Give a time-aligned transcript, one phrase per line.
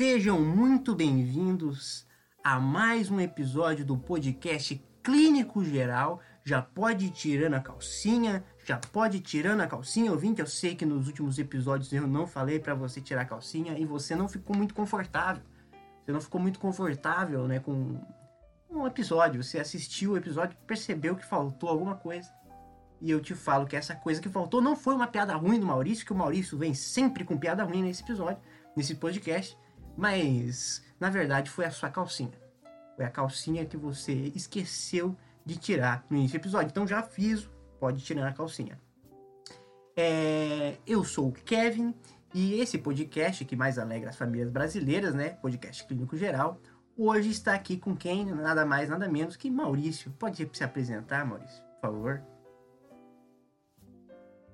[0.00, 2.06] Sejam muito bem-vindos
[2.42, 6.22] a mais um episódio do podcast Clínico Geral.
[6.42, 10.40] Já pode ir tirando a calcinha, já pode ir tirando a calcinha, ouvinte.
[10.40, 13.84] Eu sei que nos últimos episódios eu não falei para você tirar a calcinha e
[13.84, 15.42] você não ficou muito confortável.
[16.02, 18.00] Você não ficou muito confortável, né, com
[18.70, 19.44] um episódio.
[19.44, 22.32] Você assistiu o episódio, percebeu que faltou alguma coisa.
[23.02, 25.66] E eu te falo que essa coisa que faltou não foi uma piada ruim do
[25.66, 28.38] Maurício, que o Maurício vem sempre com piada ruim nesse episódio,
[28.74, 29.58] nesse podcast,
[29.96, 32.38] mas na verdade foi a sua calcinha.
[32.96, 36.68] Foi a calcinha que você esqueceu de tirar no início do episódio.
[36.68, 38.78] Então já aviso, pode tirar a calcinha.
[39.96, 41.94] É, eu sou o Kevin
[42.34, 45.30] e esse podcast que mais alegra as famílias brasileiras, né?
[45.30, 46.60] Podcast Clínico Geral.
[46.96, 48.26] Hoje está aqui com quem?
[48.26, 50.10] Nada mais, nada menos que Maurício.
[50.12, 52.22] Pode se apresentar, Maurício, por favor.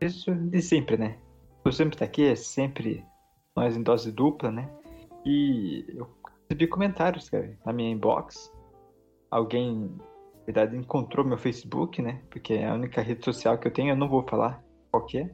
[0.01, 1.19] Isso de sempre, né?
[1.65, 3.05] Eu sempre tá aqui, é sempre
[3.57, 4.71] nós em dose dupla, né?
[5.27, 6.09] E eu
[6.43, 8.53] recebi comentários, cara, na minha inbox.
[9.29, 9.91] Alguém,
[10.39, 12.23] na verdade, encontrou meu Facebook, né?
[12.31, 15.19] Porque é a única rede social que eu tenho, eu não vou falar qual que
[15.19, 15.31] é.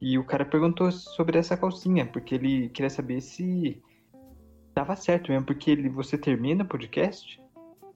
[0.00, 3.82] E o cara perguntou sobre essa calcinha, porque ele queria saber se
[4.72, 7.40] dava certo mesmo, porque ele, você termina o podcast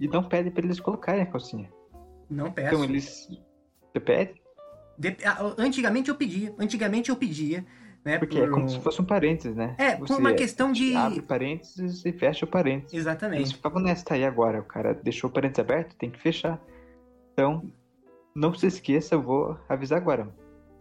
[0.01, 1.71] e não pede para eles colocarem a calcinha.
[2.29, 2.75] Não peço.
[2.75, 3.29] Então eles.
[3.93, 4.41] Você pede?
[4.99, 7.65] De- ah, Antigamente eu pedia, antigamente eu pedia,
[8.05, 8.19] né?
[8.19, 9.75] Porque é como se fosse um parênteses, né?
[9.79, 10.95] É, por Você uma questão de.
[10.95, 12.93] abre parênteses e fecha o parênteses.
[12.93, 13.55] Eles Exatamente.
[13.55, 14.61] ficavam nessa aí agora.
[14.61, 16.61] O cara deixou o parênteses aberto, tem que fechar.
[17.33, 17.71] Então,
[18.35, 20.29] não se esqueça, eu vou avisar agora.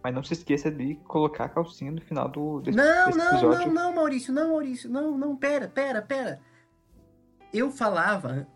[0.02, 3.30] Mas não se esqueça de colocar a calcinha no final do, desse, Não, desse não,
[3.32, 3.66] episódio.
[3.66, 6.40] não, não, Maurício, não, Maurício, não, não, pera, pera, pera.
[7.52, 8.46] Eu falava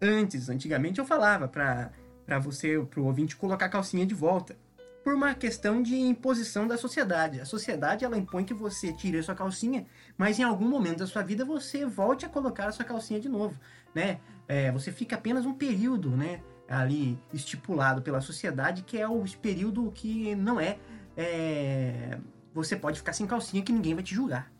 [0.00, 1.90] antes, antigamente eu falava pra,
[2.26, 4.56] pra você, pro ouvinte, colocar a calcinha de volta.
[5.02, 7.40] Por uma questão de imposição da sociedade.
[7.40, 9.86] A sociedade, ela impõe que você tire a sua calcinha,
[10.16, 13.28] mas em algum momento da sua vida você volte a colocar a sua calcinha de
[13.28, 13.58] novo,
[13.94, 14.20] né?
[14.46, 16.40] É, você fica apenas um período, né?
[16.68, 20.78] Ali estipulado pela sociedade, que é o período que não é
[21.16, 22.18] é,
[22.54, 24.50] você pode ficar sem calcinha que ninguém vai te julgar.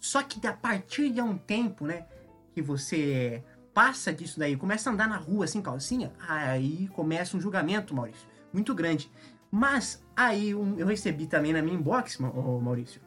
[0.00, 2.06] Só que a partir de um tempo, né,
[2.52, 3.42] que você
[3.74, 8.26] passa disso daí, começa a andar na rua sem calcinha, aí começa um julgamento, Maurício,
[8.52, 9.10] muito grande.
[9.50, 13.00] Mas aí um- eu recebi também na minha inbox, Maurício.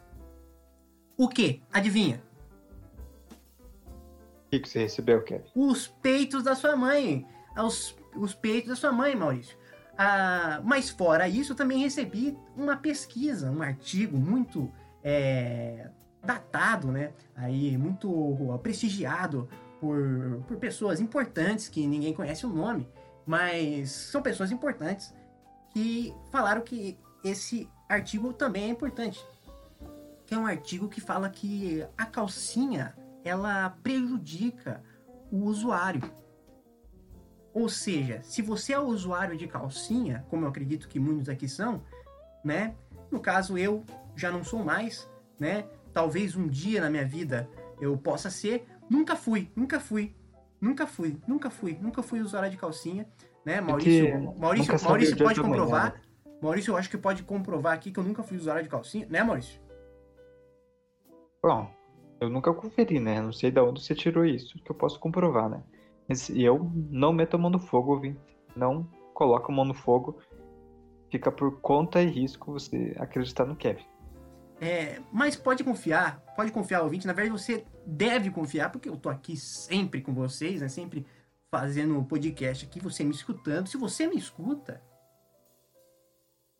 [1.18, 1.62] O que?
[1.72, 2.22] Adivinha?
[4.46, 5.46] O que, que você recebeu, Kevin?
[5.56, 7.26] os peitos da sua mãe.
[7.58, 9.58] Os, os peitos da sua mãe, Maurício.
[9.98, 14.72] Ah, mas fora isso, eu também recebi uma pesquisa, um artigo muito
[15.04, 15.90] é,
[16.24, 17.12] datado, né?
[17.36, 19.48] Aí, muito prestigiado
[19.80, 22.88] por, por pessoas importantes que ninguém conhece o nome,
[23.26, 25.14] mas são pessoas importantes
[25.74, 29.20] que falaram que esse artigo também é importante.
[30.26, 34.84] Que é um artigo que fala que a calcinha ela prejudica
[35.32, 36.02] o usuário.
[37.54, 41.84] Ou seja, se você é usuário de calcinha, como eu acredito que muitos aqui são,
[42.44, 42.76] né?
[43.12, 43.84] No caso eu
[44.16, 45.66] já não sou mais, né?
[45.94, 47.50] Talvez um dia na minha vida
[47.80, 48.66] eu possa ser.
[48.90, 50.16] Nunca fui, nunca fui,
[50.62, 53.06] nunca fui, nunca fui, nunca fui usuário de calcinha,
[53.46, 53.62] né?
[53.62, 55.94] Maurício, Maurício, Maurício o dia pode comprovar.
[55.94, 56.02] né?
[56.42, 59.24] Maurício, eu acho que pode comprovar aqui que eu nunca fui usuário de calcinha, né,
[59.24, 59.62] Maurício?
[61.44, 61.70] Bom,
[62.20, 63.22] eu nunca conferi, né?
[63.22, 65.64] Não sei de onde você tirou isso, que eu posso comprovar, né?
[66.08, 68.20] Mas eu não meto a mão no fogo, ouvinte.
[68.56, 70.20] Não coloco a mão no fogo.
[71.10, 73.86] Fica por conta e risco você acreditar no Kevin.
[74.60, 77.08] É, mas pode confiar, pode confiar, ouvinte.
[77.08, 80.68] Na verdade, você deve confiar, porque eu tô aqui sempre com vocês, né?
[80.68, 81.06] Sempre
[81.52, 83.68] fazendo o podcast aqui, você me escutando.
[83.68, 84.82] Se você me escuta,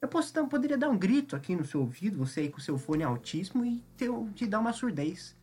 [0.02, 2.78] eu posso dar, poderia dar um grito aqui no seu ouvido, você aí com seu
[2.78, 5.38] fone altíssimo e ter, te dar uma surdez.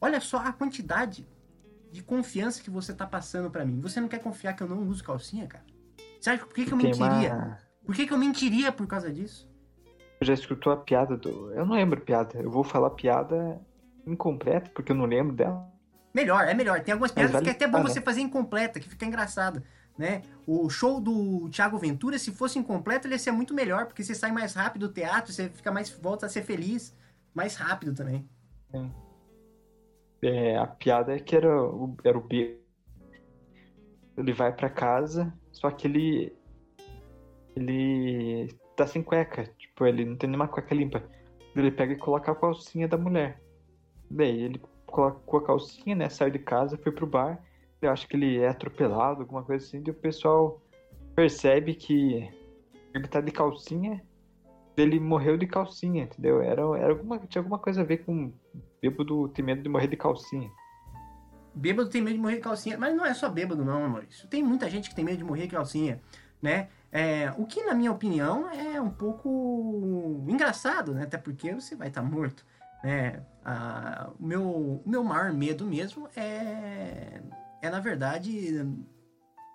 [0.00, 1.24] Olha só a quantidade
[1.92, 3.80] de confiança que você tá passando pra mim.
[3.80, 5.64] Você não quer confiar que eu não uso calcinha, cara?
[6.18, 7.58] Você acha por que, que eu mentiria?
[7.84, 9.48] Por que, que eu mentiria por causa disso?
[10.20, 11.52] Já escutou a piada do.
[11.52, 12.40] Eu não lembro piada.
[12.40, 13.60] Eu vou falar piada
[14.06, 15.71] incompleta, porque eu não lembro dela.
[16.14, 16.80] Melhor, é melhor.
[16.80, 17.88] Tem algumas piadas vale que é até bom falar.
[17.88, 19.62] você fazer incompleta, que fica engraçado,
[19.96, 20.22] né?
[20.46, 24.14] O show do Thiago Ventura, se fosse incompleto, ele ia ser muito melhor, porque você
[24.14, 26.94] sai mais rápido do teatro, você fica mais volta a ser feliz,
[27.34, 28.28] mais rápido também.
[30.22, 32.58] É, a piada é que era o, era o B.
[34.16, 36.36] Ele vai pra casa, só que ele.
[37.56, 39.44] Ele tá sem cueca.
[39.58, 41.02] Tipo, ele não tem nenhuma cueca limpa.
[41.56, 43.40] Ele pega e coloca a calcinha da mulher.
[44.10, 44.60] Daí ele
[44.92, 46.08] colocou a calcinha, né?
[46.08, 47.42] Saiu de casa, foi pro bar.
[47.80, 49.82] Eu acho que ele é atropelado, alguma coisa assim.
[49.84, 50.62] E o pessoal
[51.16, 52.30] percebe que
[52.94, 54.00] ele tá de calcinha.
[54.76, 56.40] Ele morreu de calcinha, entendeu?
[56.40, 58.32] Era, era alguma, tinha alguma coisa a ver com
[58.80, 60.50] bêbado tem medo de morrer de calcinha.
[61.54, 64.28] Bêbado tem medo de morrer de calcinha, mas não é só bêbado não, Maurício.
[64.28, 66.00] Tem muita gente que tem medo de morrer de calcinha,
[66.40, 66.68] né?
[66.90, 71.04] É, o que, na minha opinião, é um pouco engraçado, né?
[71.04, 72.44] Até porque você vai estar morto,
[72.82, 73.22] né?
[73.44, 77.20] Ah, o, meu, meu maior medo mesmo é,
[77.60, 78.64] é na verdade,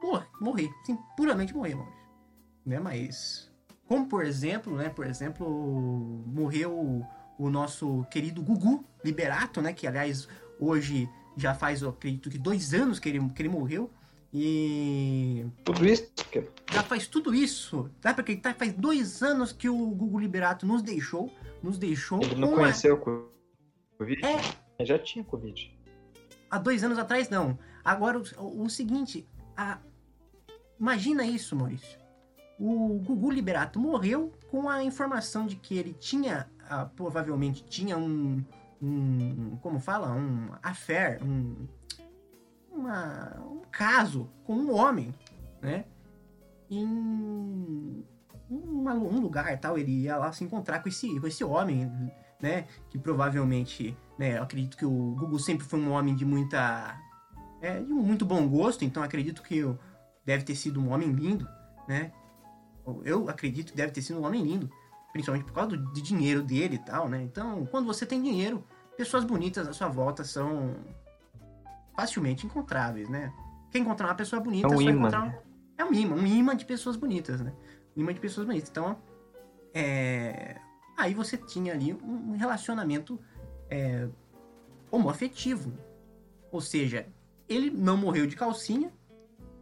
[0.02, 0.70] morrer, morrer.
[0.86, 1.98] Sim, puramente morrer, Maurício.
[2.66, 2.80] Né?
[2.80, 3.50] Mas,
[3.88, 4.90] como por exemplo, né?
[4.90, 5.48] Por exemplo,
[6.28, 7.06] morreu
[7.38, 9.72] o nosso querido Gugu Liberato, né?
[9.72, 10.28] Que, aliás,
[10.60, 13.90] hoje já faz, eu acredito que dois anos que ele, que ele morreu.
[14.34, 15.46] E.
[15.64, 16.12] Tudo isso?
[16.72, 17.90] Já faz tudo isso.
[18.02, 18.54] Dá pra acreditar?
[18.56, 21.32] Faz dois anos que o Gugu Liberato nos deixou.
[21.68, 22.22] Nos deixou.
[22.22, 23.28] Ele não conheceu o
[23.98, 24.26] Covid?
[24.26, 24.86] É.
[24.86, 25.78] Já tinha Covid.
[26.50, 27.60] Há dois anos atrás, não.
[27.84, 29.28] Agora, o, o seguinte.
[29.58, 29.78] A...
[30.80, 32.00] Imagina isso, Maurício.
[32.58, 36.50] O Gugu Liberato morreu com a informação de que ele tinha.
[36.70, 38.42] Ah, provavelmente tinha um,
[38.82, 39.58] um.
[39.58, 40.14] Como fala?
[40.14, 41.22] Um affair.
[41.22, 41.68] Um,
[42.72, 45.14] uma, um caso com um homem,
[45.62, 45.84] né?
[46.72, 48.06] Em
[48.50, 51.92] uma, um lugar tal, ele ia lá se encontrar com esse, com esse homem,
[52.42, 52.66] né?
[52.90, 54.38] Que provavelmente, né?
[54.38, 56.98] Eu acredito que o Google sempre foi um homem de muita.
[57.62, 59.64] É, de muito bom gosto, então acredito que
[60.26, 61.48] deve ter sido um homem lindo,
[61.88, 62.12] né?
[63.04, 64.70] Eu acredito que deve ter sido um homem lindo,
[65.12, 67.22] principalmente por causa do, do dinheiro dele e tal, né?
[67.22, 68.64] Então, quando você tem dinheiro,
[68.96, 70.76] pessoas bonitas à sua volta são
[71.96, 73.34] facilmente encontráveis, né?
[73.72, 74.92] Quer encontrar uma pessoa bonita, é um só imã.
[74.92, 75.48] encontrar um...
[75.80, 77.54] É um imã, um imã de pessoas bonitas, né?
[77.98, 78.70] Um imã de pessoas bonitas.
[78.70, 78.98] Então,
[79.74, 80.58] é...
[80.96, 83.20] aí você tinha ali um relacionamento
[83.70, 84.08] é...
[84.92, 85.74] homoafetivo.
[86.52, 87.08] Ou seja,
[87.50, 88.92] ele não morreu de calcinha,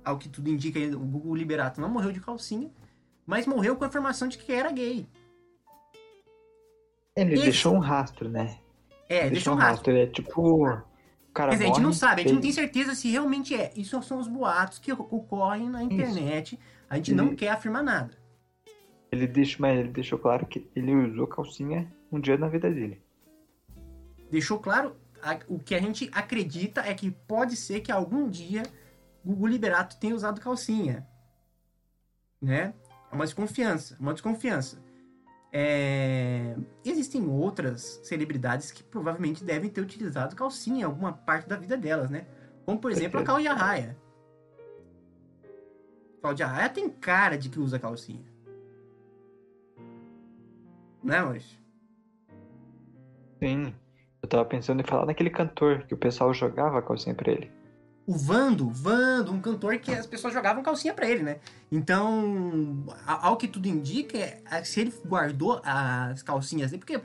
[0.03, 2.69] ao que tudo indica, o Google Liberato não morreu de calcinha,
[3.25, 5.07] mas morreu com a informação de que era gay.
[7.15, 8.59] Ele Esse- deixou um rastro, né?
[9.07, 9.91] É, deixou um rastro.
[9.91, 10.65] Ele é tipo.
[10.65, 10.81] O
[11.33, 13.71] cara Quer dizer, a gente não sabe, a gente não tem certeza se realmente é.
[13.75, 16.59] Isso são os boatos que ocorrem na internet.
[16.89, 18.17] A gente não quer afirmar nada.
[19.15, 23.01] Ele deixou, mas ele deixou claro que ele usou calcinha um dia na vida dele.
[24.29, 24.95] Deixou claro,
[25.47, 28.63] o que a gente acredita é que pode ser que algum dia
[29.23, 31.07] Gugu Liberato tenha usado calcinha.
[32.41, 32.73] Né?
[33.09, 34.83] É uma desconfiança, uma desconfiança.
[35.51, 41.77] É, Existem outras celebridades que provavelmente devem ter utilizado calcinha em alguma parte da vida
[41.77, 42.27] delas, né?
[42.65, 43.23] Como, por exemplo, a.
[43.23, 43.97] Cláudia Raia.
[46.21, 48.34] Cláudia Raia tem cara de que usa calcinha.
[51.05, 51.57] Né, Maurício?
[53.39, 53.73] Sim.
[54.23, 57.51] Eu tava pensando em falar naquele cantor que o pessoal jogava calcinha pra ele.
[58.07, 61.39] o Vando, Vando, um cantor que as pessoas jogavam calcinha pra ele, né?
[61.71, 66.99] Então, ao que tudo indica, é, se ele guardou as calcinhas dele, porque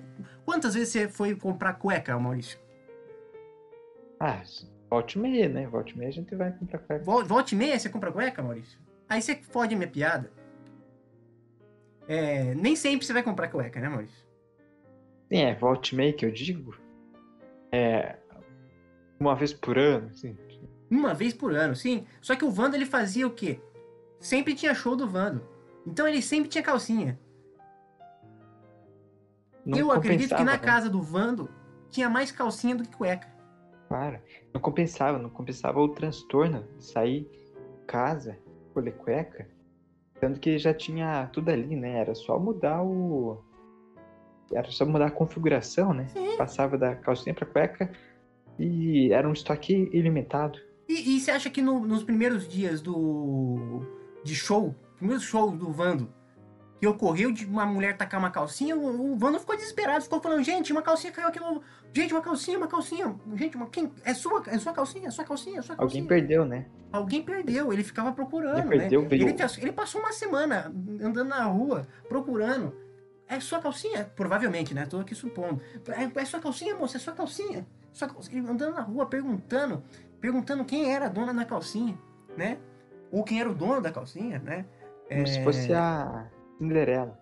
[0.47, 2.59] quantas vezes você foi comprar cueca, Maurício?
[4.19, 4.43] Ah,
[4.89, 5.67] volte e meia, né?
[5.67, 7.05] Volte meia a gente vai comprar cueca.
[7.05, 8.79] Vol- Volte meia você compra cueca, Maurício?
[9.09, 10.31] Aí você fode a minha piada.
[12.11, 14.27] É, nem sempre você vai comprar cueca, né, Maurício?
[15.29, 16.75] Sim, é volte meia que eu digo.
[17.71, 18.17] É.
[19.21, 20.37] Uma vez por ano, assim.
[20.91, 22.05] Uma vez por ano, sim.
[22.21, 23.61] Só que o Vando, ele fazia o quê?
[24.19, 25.47] Sempre tinha show do Vando.
[25.87, 27.17] Então ele sempre tinha calcinha.
[29.65, 30.59] Não Eu acredito que na né?
[30.59, 31.49] casa do Vando
[31.91, 33.29] tinha mais calcinha do que cueca.
[33.87, 34.19] Claro.
[34.53, 39.60] Não compensava, não compensava o transtorno de sair de casa, escolher cueca.
[40.21, 41.99] Tanto que já tinha tudo ali, né?
[41.99, 43.39] Era só mudar o.
[44.53, 46.07] Era só mudar a configuração, né?
[46.09, 46.37] Sim.
[46.37, 47.91] Passava da calcinha pra cueca
[48.59, 50.59] e era um estoque ilimitado.
[50.89, 53.81] E, e você acha que no- nos primeiros dias do
[54.25, 56.13] de show, primeiros shows do Vando,
[56.81, 60.43] que ocorreu de uma mulher tacar uma calcinha, o, o Vando ficou desesperado, ficou falando,
[60.43, 61.63] gente, uma calcinha caiu aqui no...
[61.93, 63.15] Gente, uma calcinha, uma calcinha.
[63.35, 63.67] Gente, uma...
[63.69, 63.93] Quem...
[64.03, 66.03] É sua, é sua calcinha, é sua calcinha, é sua calcinha.
[66.03, 66.67] Alguém perdeu, né?
[66.91, 69.09] Alguém perdeu, ele ficava procurando, Alguém perdeu, né?
[69.09, 70.73] veio- Ele, ele passou uma semana
[71.03, 72.75] andando na rua, procurando.
[73.29, 74.11] É sua calcinha?
[74.17, 74.87] Provavelmente, né?
[74.87, 75.61] Tô aqui supondo.
[75.89, 76.97] É, é sua calcinha, moça?
[76.97, 77.67] É sua calcinha?
[77.93, 78.39] Sua calcinha?
[78.41, 79.85] Ele andando na rua, perguntando,
[80.19, 81.97] perguntando quem era a dona da calcinha,
[82.37, 82.57] né?
[83.13, 84.65] Ou quem era o dono da calcinha, né?
[85.09, 86.27] Como se fosse a
[86.61, 87.19] Cinderela.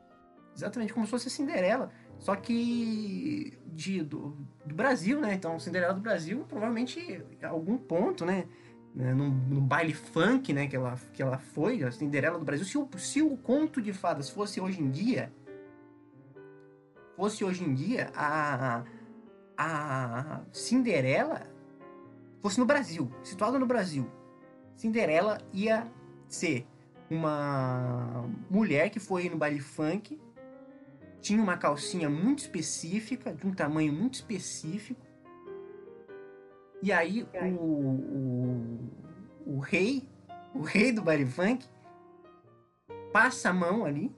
[0.54, 1.92] Exatamente, como se fosse a Cinderela.
[2.18, 5.34] Só que de, do, do Brasil, né?
[5.34, 8.48] Então, Cinderela do Brasil, provavelmente algum ponto, né?
[8.92, 10.66] né, Num, num baile funk, né?
[10.66, 12.66] Que ela, que ela foi, a Cinderela do Brasil.
[12.66, 15.32] Se o, se o conto de fadas fosse hoje em dia,
[17.16, 18.82] fosse hoje em dia, a,
[19.56, 21.42] a Cinderela
[22.40, 24.10] fosse no Brasil, situada no Brasil,
[24.74, 25.86] Cinderela ia
[26.26, 26.66] ser
[27.10, 30.20] uma mulher que foi no baile funk,
[31.20, 35.00] tinha uma calcinha muito específica, de um tamanho muito específico,
[36.80, 37.26] E aí
[37.58, 38.78] o, o,
[39.46, 40.08] o rei,
[40.54, 41.66] o rei do baile funk,
[43.12, 44.14] passa a mão ali,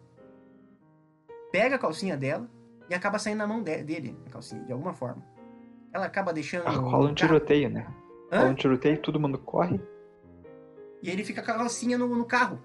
[1.50, 2.48] pega a calcinha dela
[2.88, 5.24] e acaba saindo na mão de- dele, a calcinha, de alguma forma.
[5.92, 6.66] Ela acaba deixando.
[6.66, 7.86] Ah, no rola um tiroteio, né?
[8.30, 8.40] Hã?
[8.40, 9.80] Rola um tiroteio, todo mundo corre.
[11.02, 12.60] E ele fica com a calcinha no, no carro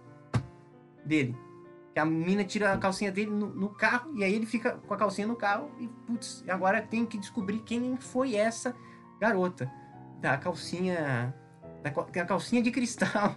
[1.05, 1.37] dele.
[1.93, 4.93] Que a mina tira a calcinha dele no, no carro e aí ele fica com
[4.93, 8.75] a calcinha no carro e, putz, agora tem que descobrir quem foi essa
[9.19, 9.71] garota.
[10.19, 11.33] Da calcinha.
[11.83, 13.35] Da, da calcinha de cristal.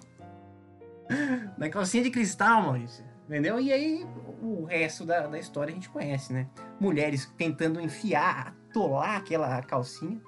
[1.56, 3.04] da calcinha de cristal, Maurício.
[3.28, 3.60] Entendeu?
[3.60, 4.06] E aí
[4.42, 6.48] o resto da, da história a gente conhece, né?
[6.80, 10.20] Mulheres tentando enfiar, atolar aquela calcinha,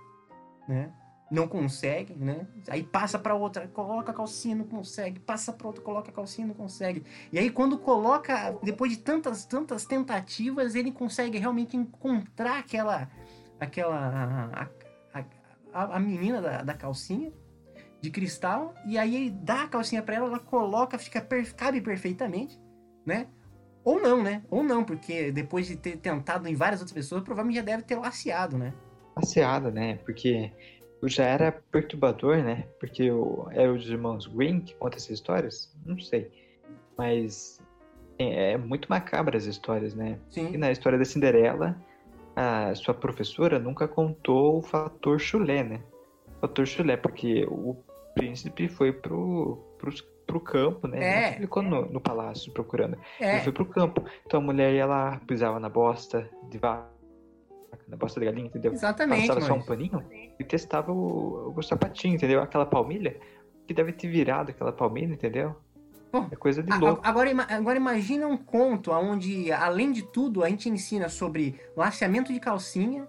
[0.69, 0.93] né?
[1.31, 2.47] Não consegue, né?
[2.69, 6.47] Aí passa para outra, coloca a calcinha, não consegue, passa para outra, coloca a calcinha,
[6.47, 7.05] não consegue.
[7.33, 13.09] E aí quando coloca, depois de tantas tantas tentativas, ele consegue realmente encontrar aquela
[13.61, 14.51] aquela
[15.15, 15.25] a,
[15.73, 17.33] a, a menina da, da calcinha
[18.01, 21.21] de cristal e aí ele dá a calcinha para ela, ela coloca, fica
[21.57, 22.59] cabe perfeitamente,
[23.07, 23.29] né?
[23.85, 24.43] Ou não, né?
[24.51, 27.97] Ou não, porque depois de ter tentado em várias outras pessoas, provavelmente já deve ter
[27.97, 28.75] laceado, né?
[29.15, 29.97] Passeada, né?
[30.05, 30.53] Porque
[31.09, 32.67] já era perturbador, né?
[32.79, 35.75] Porque o, era os irmãos Green que contam essas histórias?
[35.85, 36.31] Não sei.
[36.97, 37.61] Mas
[38.19, 40.19] é, é muito macabra as histórias, né?
[40.31, 40.57] E Sim.
[40.57, 41.77] na história da Cinderela,
[42.37, 45.81] a sua professora nunca contou o fator chulé, né?
[46.37, 47.77] O fator chulé, porque o
[48.15, 49.93] príncipe foi pro, pro,
[50.27, 50.99] pro campo, né?
[51.03, 51.29] É.
[51.33, 52.99] Ele ficou no, no palácio procurando.
[53.19, 54.05] Ele É, foi pro campo.
[54.27, 56.89] Então a mulher ia lá, pisava na bosta de vaca,
[57.89, 58.73] na bosta de galinha, entendeu?
[58.73, 62.43] exatamente, Passava só um paninho e testava o, o sapatinho, entendeu?
[62.43, 63.17] Aquela palmilha
[63.67, 65.55] que deve ter virado aquela palmilha, entendeu?
[66.11, 67.01] Pô, É coisa de louco.
[67.05, 72.41] Agora, agora imagina um conto onde, além de tudo, a gente ensina sobre laceamento de
[72.41, 73.07] calcinha.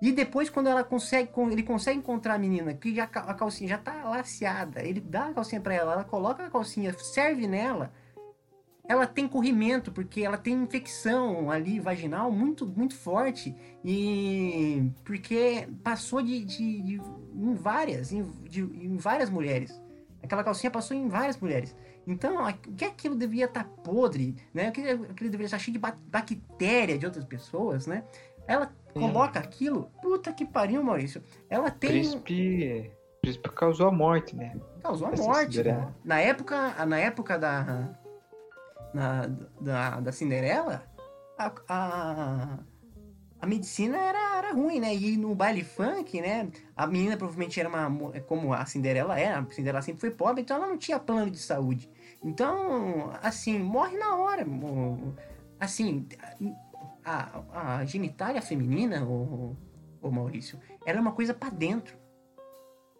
[0.00, 3.78] E depois, quando ela consegue, ele consegue encontrar a menina que já, a calcinha já
[3.78, 7.90] tá laceada, ele dá a calcinha pra ela, ela coloca a calcinha, serve nela.
[8.88, 13.54] Ela tem corrimento, porque ela tem infecção ali vaginal muito, muito forte.
[13.84, 17.02] E porque passou de, de- de-
[17.34, 19.78] em várias, em, de- em várias mulheres.
[20.22, 21.76] Aquela calcinha passou em várias mulheres.
[22.06, 24.70] Então, o que aquilo devia estar podre, né?
[24.70, 28.04] O que aquilo deveria estar cheio de ba- bactéria de outras pessoas, né?
[28.46, 31.22] Ela coloca aquilo, puta que pariu, Maurício.
[31.50, 32.90] Ela tem Príncipe,
[33.20, 34.56] príncipe causou a morte, né?
[34.82, 35.62] causou a morte.
[35.62, 35.92] Né?
[36.02, 37.90] Na época, na época da
[38.94, 39.26] na,
[39.60, 40.82] da, da Cinderela,
[41.38, 42.58] a, a,
[43.40, 44.94] a medicina era, era ruim, né?
[44.94, 46.50] E no baile funk, né?
[46.76, 47.88] A menina provavelmente era uma.
[47.88, 51.30] mo- Como a Cinderela era, a Cinderela sempre foi pobre, então ela não tinha plano
[51.30, 51.90] de saúde.
[52.24, 54.44] Então, assim, morre na hora.
[55.60, 56.06] Assim,
[57.04, 59.56] a, a genitália feminina, o,
[60.02, 61.96] o Maurício, ela é uma coisa pra dentro.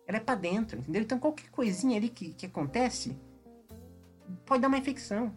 [0.07, 1.02] Ela é pra dentro, entendeu?
[1.02, 3.14] Então qualquer coisinha ali que, que acontece
[4.47, 5.33] pode dar uma infecção.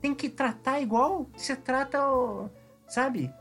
[0.00, 2.48] Tem que tratar igual você trata, o,
[2.86, 3.32] sabe?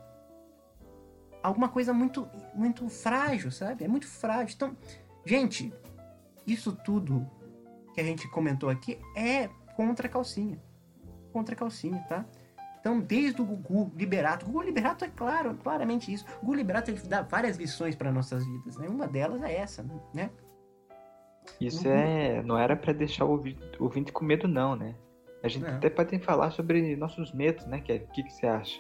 [1.42, 3.86] Alguma coisa muito, muito frágil, sabe?
[3.86, 4.54] É muito frágil.
[4.56, 4.76] Então,
[5.26, 5.74] gente,
[6.46, 7.26] isso tudo
[7.94, 10.62] que a gente comentou aqui é contra a calcinha.
[11.32, 12.26] Contra a calcinha, tá?
[12.82, 16.26] Então, desde o Gugu Liberato, Gugu Liberato é claro, claramente isso.
[16.38, 18.88] O Gugu Liberato ele dá várias lições para nossas vidas, né?
[18.90, 20.30] Uma delas é essa, né?
[21.60, 21.94] Isso Uhum.
[21.94, 24.96] é, não era pra deixar o ouvinte, o ouvinte com medo, não, né?
[25.44, 25.76] A gente Não.
[25.78, 27.80] até pode falar sobre nossos medos, né?
[27.82, 28.06] Kevin?
[28.06, 28.80] O que, que você acha?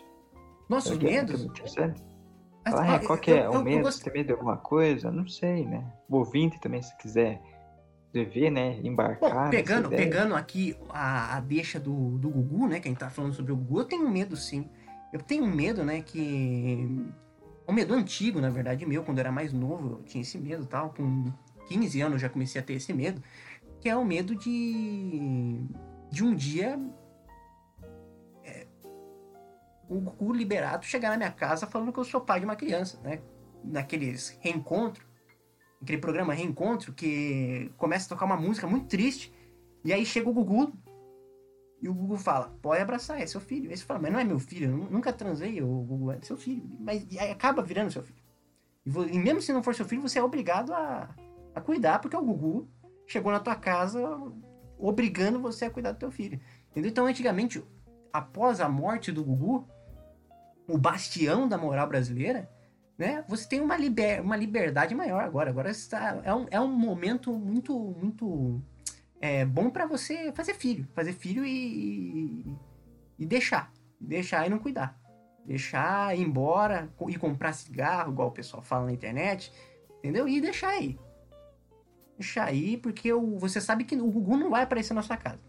[0.69, 1.39] Nossos que é medos.
[1.45, 2.03] muito interessante?
[2.65, 3.83] Mas, Falar, é, qual que é eu- o medo?
[3.83, 5.09] gost- Você tem medo de alguma coisa?
[5.11, 5.91] Não sei, né?
[6.09, 7.41] O ouvinte também, se quiser
[8.11, 8.77] dever, né?
[8.83, 9.45] Embarcar.
[9.45, 12.79] Bom, pegando, pegando aqui a, a deixa do, do Gugu, né?
[12.79, 14.67] Que a gente tá falando sobre o Gugu, eu tenho medo sim.
[15.13, 16.01] Eu tenho um medo, né?
[16.01, 16.87] Que.
[17.67, 20.63] Um medo antigo, na verdade, meu, quando eu era mais novo, eu tinha esse medo
[20.63, 20.89] e tal.
[20.89, 21.25] Com
[21.67, 23.21] 15 anos eu já comecei a ter esse medo.
[23.79, 25.63] Que é o medo de.
[26.09, 26.79] De um dia.
[28.43, 28.67] é,
[29.87, 32.99] o Gugu liberado chegar na minha casa falando que eu sou pai de uma criança,
[33.01, 33.21] né?
[33.63, 35.09] Naqueles reencontros
[35.81, 39.33] aquele programa Reencontro, que começa a tocar uma música muito triste,
[39.83, 40.73] e aí chega o Gugu,
[41.81, 43.69] e o Gugu fala, pode abraçar, é seu filho.
[43.69, 46.19] Aí você fala, mas não é meu filho, eu nu- nunca transei, o Gugu é
[46.21, 46.63] seu filho.
[46.79, 48.19] Mas acaba virando seu filho.
[48.85, 51.15] E, e mesmo se não for seu filho, você é obrigado a,
[51.55, 52.67] a cuidar, porque o Gugu
[53.07, 54.01] chegou na tua casa
[54.79, 56.39] obrigando você a cuidar do teu filho.
[56.71, 56.89] Entendeu?
[56.89, 57.63] Então, antigamente,
[58.11, 59.67] após a morte do Gugu,
[60.67, 62.49] o bastião da moral brasileira,
[62.97, 63.23] né?
[63.27, 65.49] Você tem uma, liber, uma liberdade maior agora.
[65.49, 68.61] Agora está, é, um, é um momento muito, muito
[69.21, 70.87] é, bom para você fazer filho.
[70.93, 72.57] Fazer filho e,
[73.17, 73.71] e deixar.
[73.99, 74.99] Deixar e não cuidar.
[75.45, 79.51] Deixar ir embora e comprar cigarro, igual o pessoal fala na internet.
[79.99, 80.27] Entendeu?
[80.27, 80.99] E deixar aí.
[82.19, 85.39] Deixar aí, porque o, você sabe que o Gugu não vai aparecer na sua casa.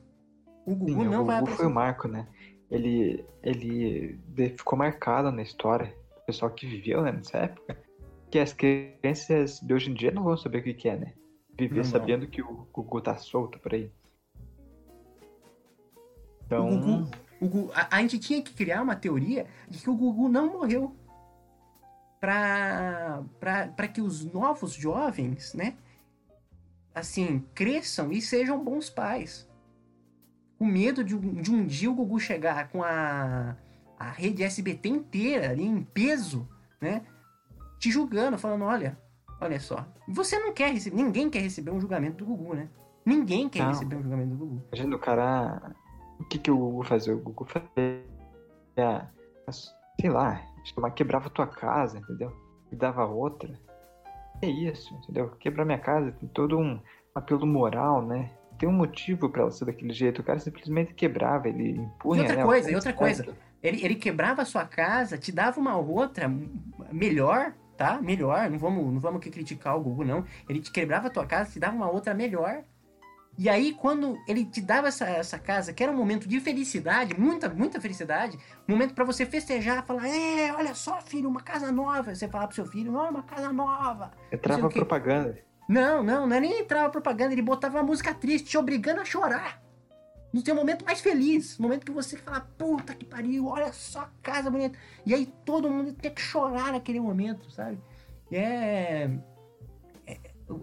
[0.64, 1.56] O Gugu Sim, não o vai Gugu aparecer.
[1.56, 2.28] foi o marco, né?
[2.70, 4.20] Ele, ele
[4.56, 7.76] ficou marcado na história do pessoal que viveu né, nessa época,
[8.30, 11.12] que as crianças de hoje em dia não vão saber o que, que é, né?
[11.58, 13.90] Viver Não sabendo que o Gugu tá solto por aí.
[16.46, 17.10] Então, O Gugu,
[17.40, 20.52] o Gugu- a, a gente tinha que criar uma teoria de que o Gugu não
[20.52, 20.94] morreu.
[22.20, 25.74] Pra, pra, pra que os novos jovens, né?
[26.94, 29.48] Assim, cresçam e sejam bons pais.
[30.58, 33.56] Com medo de, um- de um dia o Gugu chegar com a,
[33.98, 36.48] a rede SBT inteira ali em peso,
[36.80, 37.02] né?
[37.78, 38.98] Te julgando, falando: olha,
[39.40, 39.86] olha só.
[40.08, 42.68] Você não quer receber, ninguém quer receber um julgamento do Gugu, né?
[43.06, 43.68] Ninguém quer Não.
[43.70, 44.62] receber um julgamento do Gugu.
[44.72, 45.74] imagina o cara.
[46.18, 47.14] O que, que o Gugu fazia?
[47.14, 49.10] O Gugu fazia.
[50.00, 52.32] Sei lá, acho que uma quebrava tua casa, entendeu?
[52.70, 53.58] E dava outra.
[54.42, 55.30] É isso, entendeu?
[55.38, 56.80] Quebrar minha casa tem todo um
[57.14, 58.30] apelo moral, né?
[58.58, 60.20] Tem um motivo pra ela ser daquele jeito.
[60.20, 62.22] O cara simplesmente quebrava, ele E impunha.
[62.22, 63.36] outra né, coisa, e outra coisa.
[63.62, 66.30] Ele, ele quebrava a sua casa, te dava uma outra
[66.92, 68.00] melhor, tá?
[68.00, 68.50] Melhor.
[68.50, 70.24] Não vamos, não vamos aqui criticar o Google, não.
[70.48, 72.62] Ele te quebrava a tua casa, te dava uma outra melhor.
[73.42, 77.18] E aí, quando ele te dava essa, essa casa, que era um momento de felicidade,
[77.18, 82.14] muita, muita felicidade, momento pra você festejar, falar, é, olha só, filho, uma casa nova.
[82.14, 84.10] Você falar pro seu filho, não, uma casa nova.
[84.30, 85.38] Entrava propaganda.
[85.66, 89.06] Não, não, não é nem entrava propaganda, ele botava uma música triste, te obrigando a
[89.06, 89.62] chorar.
[90.34, 94.00] No teu momento mais feliz, no momento que você fala, puta que pariu, olha só
[94.00, 94.78] a casa bonita.
[95.06, 97.80] E aí todo mundo tem que chorar naquele momento, sabe?
[98.30, 99.10] E é.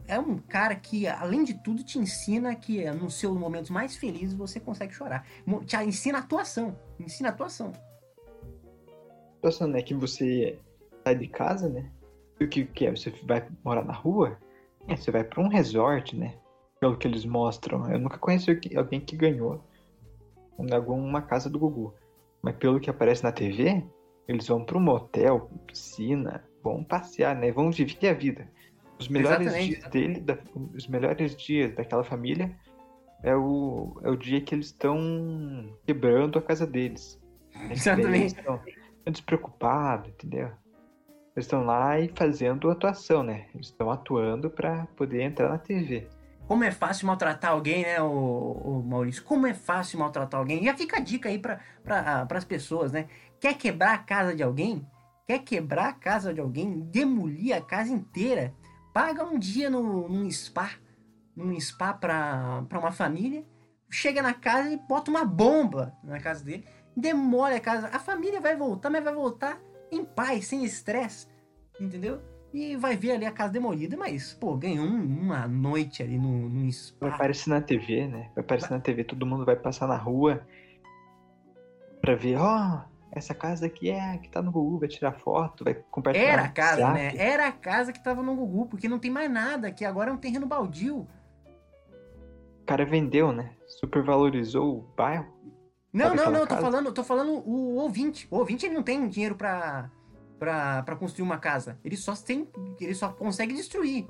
[0.07, 3.69] É, é um cara que, além de tudo, te ensina que é, nos seus momentos
[3.69, 5.25] mais felizes você consegue chorar.
[5.65, 6.77] Te ensina atuação.
[6.99, 7.71] Ensina atuação.
[9.35, 9.81] situação, né?
[9.81, 10.59] Que você
[11.03, 11.89] sai de casa, né?
[12.39, 12.91] E o que, que é?
[12.91, 14.37] Você vai morar na rua?
[14.87, 16.35] É, você vai pra um resort, né?
[16.79, 17.89] Pelo que eles mostram.
[17.91, 19.63] Eu nunca conheci alguém- que ganhou
[20.59, 21.93] em alguma casa do Gugu.
[22.41, 23.83] Mas pelo que aparece na TV,
[24.27, 27.51] eles vão pra um motel, piscina, vão passear, né?
[27.51, 28.47] Vão viver a vida.
[28.99, 30.37] Os melhores Exatamente, dias dele, da-
[30.73, 32.55] os melhores dias daquela família
[33.23, 34.97] é o, é o dia que eles estão
[35.85, 37.19] quebrando a casa deles.
[37.55, 37.69] Né?
[37.71, 38.15] Exatamente.
[38.17, 38.59] Eles estão
[39.05, 40.47] despreocupados, entendeu?
[41.35, 43.45] Eles estão lá e fazendo atuação, né?
[43.53, 46.07] Eles estão atuando pra poder entrar na TV.
[46.47, 49.21] Como é fácil maltratar alguém, né, o, o Maurício?
[49.23, 50.63] Como é fácil maltratar alguém?
[50.63, 53.07] Já fica a dica aí para pra, as pessoas, né?
[53.39, 54.87] Quer quebrar a casa de alguém?
[55.27, 56.79] Quer quebrar a casa de alguém?
[56.79, 58.53] Demolir a casa inteira?
[58.97, 60.71] Paga um dia no, num spa,
[61.35, 63.45] num spa pra, pra uma família,
[63.91, 67.89] chega na casa e bota uma bomba na casa dele, demole a casa.
[67.93, 71.27] A família vai voltar, mas vai voltar em paz, sem estresse,
[71.79, 72.19] entendeu?
[72.51, 76.49] E vai ver ali a casa demolida, mas, pô, ganhou um- uma noite ali no,
[76.59, 77.07] Vai spa.
[77.09, 78.31] aparecer na TV, né?
[78.33, 80.41] Vai aparecer na TV, todo mundo vai passar na rua
[82.01, 82.81] pra ver, ó,
[83.11, 86.27] essa casa aqui é a que tá no Google, vai tirar foto, vai compartilhar.
[86.27, 87.13] Era a casa, né?
[87.15, 90.13] Era a casa que tava no Gugu, porque não tem mais nada, que agora é
[90.13, 91.07] um terreno baldio.
[92.61, 93.51] O cara vendeu, né?
[93.65, 95.27] Supervalorizou o bairro.
[95.93, 98.27] Não, não, não, eu tô falando, tô falando o ouvinte.
[98.29, 99.89] O ouvinte ele não tem dinheiro pra,
[100.37, 101.79] pra, pra construir uma casa.
[101.83, 102.47] Ele só tem.
[102.79, 104.05] Ele só consegue destruir.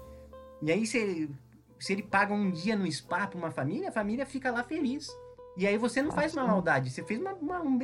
[0.61, 1.35] E aí, se ele,
[1.79, 5.07] se ele paga um dia no spa pra uma família, a família fica lá feliz.
[5.55, 6.89] E aí você não Ah, faz uma maldade.
[6.89, 7.33] Você fez uma.
[7.33, 7.77] uma um,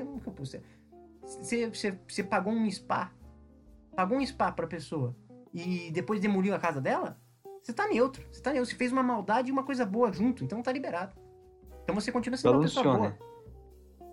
[1.23, 3.11] você, você, você, pagou um spa.
[3.95, 5.15] Pagou um spa pra pessoa.
[5.53, 7.19] E depois demoliu a casa dela.
[7.61, 8.25] Você tá neutro.
[8.31, 8.71] Você tá neutro.
[8.71, 10.43] Você fez uma maldade e uma coisa boa junto.
[10.43, 11.15] Então tá liberado.
[11.83, 13.09] Então você continua sendo uma pessoa Balanceou, boa.
[13.09, 13.33] né?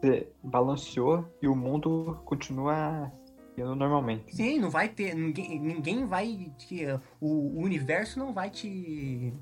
[0.00, 3.12] Você balanceou e o mundo continua
[3.56, 4.34] indo normalmente.
[4.34, 5.14] Sim, não vai ter.
[5.14, 6.52] Ninguém, ninguém vai.
[6.56, 6.86] Te,
[7.20, 9.32] o, o universo não vai te.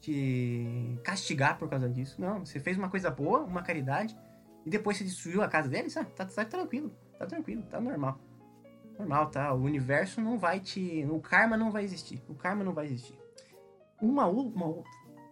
[0.00, 2.20] te castigar por causa disso.
[2.20, 4.16] Não, você fez uma coisa boa, uma caridade,
[4.64, 8.18] e depois você destruiu a casa deles, ah, tá, tá tranquilo, tá tranquilo, tá normal.
[8.98, 9.52] Normal, tá?
[9.54, 11.06] O universo não vai te.
[11.10, 12.22] O karma não vai existir.
[12.28, 13.18] O karma não vai existir.
[14.00, 14.66] Uma, uma,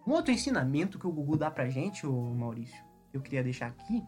[0.07, 3.67] um outro ensinamento que o Gugu dá pra gente, o Maurício, que eu queria deixar
[3.67, 4.03] aqui,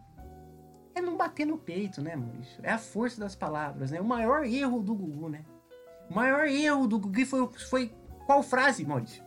[0.96, 2.60] é não bater no peito, né, Maurício?
[2.64, 4.02] É a força das palavras, né?
[4.02, 5.46] O maior erro do Gugu, né?
[6.10, 9.24] O maior erro do Gugu foi, foi qual frase, Maurício?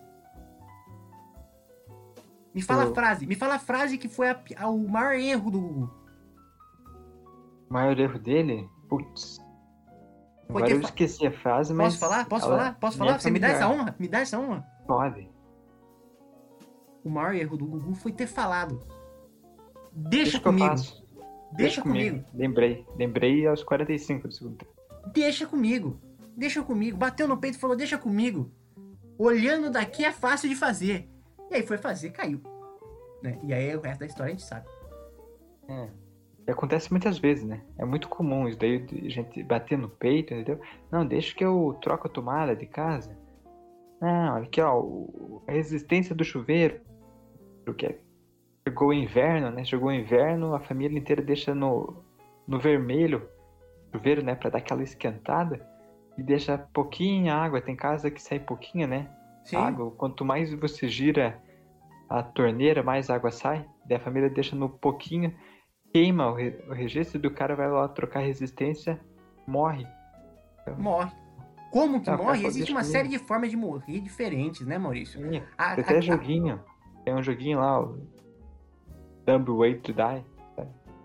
[2.54, 5.50] Me fala a frase, me fala a frase que foi a a- o maior erro
[5.50, 5.90] do Gugu.
[7.68, 8.68] O maior erro dele?
[8.88, 9.38] Putz.
[10.46, 11.94] Foi Agora eu fa- esqueci a frase, mas.
[11.96, 12.26] Posso falar?
[12.26, 12.78] Posso ela falar?
[12.78, 13.16] Posso me falar?
[13.16, 13.96] é Você me dá essa honra?
[13.98, 14.60] Me dá essa honra?
[14.86, 15.28] Pode.
[17.02, 18.80] O maior erro do Gugu foi ter falado.
[19.92, 20.66] Deixa, Deixa comigo.
[20.68, 21.04] faço.
[21.52, 22.24] Deixa comigo.
[22.34, 22.86] Lembrei.
[22.96, 24.72] Lembrei aos 45 do segundo tempo.
[25.12, 26.00] Deixa comigo.
[26.36, 26.96] deixa comigo.
[26.96, 28.50] Bateu no peito e falou, deixa comigo.
[29.16, 31.08] Olhando daqui é fácil de fazer.
[31.50, 32.40] E aí foi fazer, caiu.
[33.22, 33.38] Né?
[33.42, 34.66] E aí o resto da história a gente sabe.
[35.68, 35.88] É.
[36.46, 37.62] E acontece muitas vezes, né?
[37.78, 40.60] É muito comum isso daí, de gente bater no peito, entendeu?
[40.90, 43.16] Não, deixa que eu troco a tomada de casa.
[44.00, 44.84] Não, aqui ó,
[45.48, 46.80] a resistência do chuveiro.
[47.64, 47.98] Porque
[48.66, 49.64] chegou o inverno, né?
[49.64, 52.04] Chegou o inverno, a família inteira deixa no,
[52.46, 53.26] no vermelho
[53.90, 54.34] chuveiro, né?
[54.34, 55.66] Pra dar aquela esquentada.
[56.18, 57.62] E deixa pouquinha água.
[57.62, 59.08] Tem casa que sai pouquinha, né?
[59.44, 59.56] Sim.
[59.56, 59.90] Água.
[59.92, 61.40] Quanto mais você gira
[62.08, 63.66] a torneira, mais água sai.
[63.86, 65.34] Daí a família deixa no pouquinho,
[65.92, 69.00] queima o, re- o registro do cara vai lá trocar resistência,
[69.46, 69.86] morre.
[70.78, 71.12] Morre.
[71.70, 72.46] Como que o cara morre?
[72.46, 75.20] Existe uma série de formas de morrer diferentes, né, Maurício?
[75.20, 76.60] Sim, A, até a- joguinho.
[77.04, 77.98] Tem um joguinho lá, o
[79.26, 80.24] Dumb Way to Die.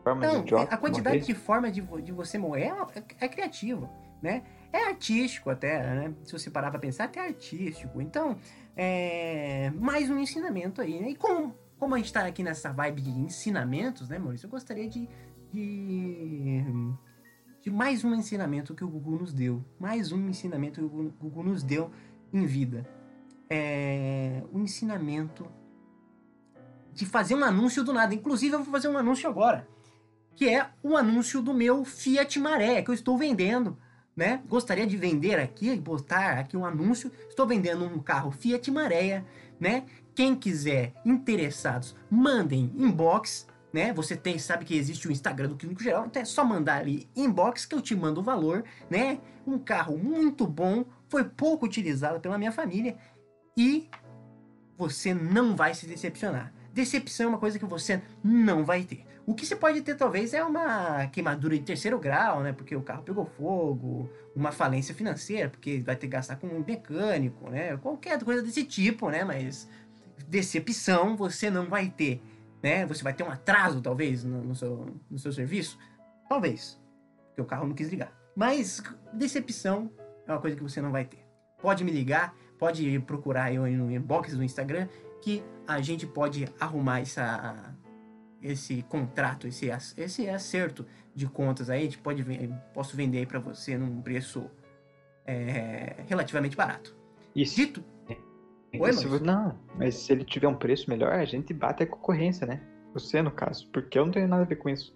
[0.04, 1.26] Forma Não, a de quantidade morrer.
[1.26, 3.90] de forma de, de você morrer é, é, é criativa,
[4.22, 4.44] né?
[4.72, 6.14] É artístico até, né?
[6.24, 8.02] Se você parar pra pensar, até artístico.
[8.02, 8.38] Então,
[8.76, 11.10] é mais um ensinamento aí, né?
[11.10, 14.46] E como, como a gente tá aqui nessa vibe de ensinamentos, né, Maurício?
[14.46, 15.10] Eu gostaria de,
[15.52, 16.64] de,
[17.62, 19.64] de mais um ensinamento que o Gugu nos deu.
[19.80, 21.92] Mais um ensinamento que o Gugu nos deu
[22.32, 22.88] em vida.
[23.50, 25.48] É o ensinamento
[26.94, 28.14] de fazer um anúncio do nada.
[28.14, 29.68] Inclusive, eu vou fazer um anúncio agora
[30.40, 33.78] que é o anúncio do meu Fiat Maré, que eu estou vendendo,
[34.20, 34.44] né?
[34.50, 37.10] Gostaria de vender aqui, botar aqui um anúncio.
[37.30, 39.24] Estou vendendo um carro Fiat Maré,
[39.58, 39.86] né?
[40.14, 43.94] Quem quiser, interessados, mandem inbox, né?
[43.94, 47.08] Você tem, sabe que existe o Instagram do Clínico Geral, então é só mandar ali
[47.16, 49.22] inbox que eu te mando o valor, né?
[49.48, 52.98] Um carro muito bom, foi pouco utilizado pela minha família
[53.56, 53.90] e
[54.78, 56.54] você não vai se decepcionar.
[56.74, 59.06] Decepção é uma coisa que você não vai ter.
[59.30, 62.52] O que você pode ter, talvez, é uma queimadura de terceiro grau, né?
[62.52, 66.66] Porque o carro pegou fogo, uma falência financeira, porque vai ter que gastar com um
[66.66, 67.78] mecânico, né?
[67.78, 69.24] Qualquer coisa desse tipo, né?
[69.24, 69.70] Mas
[70.28, 72.24] decepção você não vai ter,
[72.64, 72.88] né?
[72.88, 75.78] Você vai ter um atraso, talvez, no, no seu, no seu serviço?
[76.28, 76.82] Talvez,
[77.28, 78.12] porque o carro não quis ligar.
[78.36, 78.82] Mas
[79.14, 79.92] decepção
[80.26, 81.24] é uma coisa que você não vai ter.
[81.62, 84.88] Pode me ligar, pode procurar eu no inbox do Instagram,
[85.22, 87.76] que a gente pode arrumar essa,
[88.42, 92.24] esse contrato, esse, esse acerto de contas aí, a gente pode,
[92.74, 94.50] posso vender pra você num preço
[95.26, 96.96] é, relativamente barato.
[97.36, 97.56] Isso.
[97.56, 97.84] Dito,
[98.72, 101.88] E Oi, se Não, mas se ele tiver um preço melhor, a gente bate a
[101.88, 102.62] concorrência, né?
[102.94, 104.96] Você, no caso, porque eu não tenho nada a ver com isso.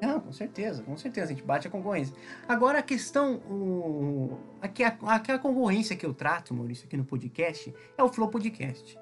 [0.00, 2.14] Não, com certeza, com certeza, a gente bate a concorrência.
[2.48, 4.38] Agora a questão, o...
[4.60, 8.28] aqui, a, aqui a concorrência que eu trato, Maurício, aqui no podcast, é o Flow
[8.28, 8.98] Podcast.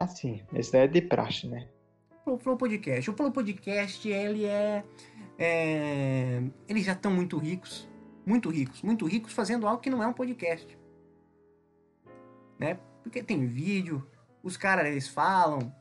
[0.00, 0.42] Ah, sim.
[0.54, 1.68] Esse daí é de praxe, né?
[2.30, 3.10] O Flow Podcast.
[3.10, 4.84] O Flow Podcast, ele é.
[5.38, 7.88] é, eles já estão muito ricos.
[8.24, 8.82] Muito ricos.
[8.82, 10.78] Muito ricos fazendo algo que não é um podcast.
[12.58, 12.78] Né?
[13.02, 14.06] Porque tem vídeo,
[14.42, 15.74] os caras eles falam,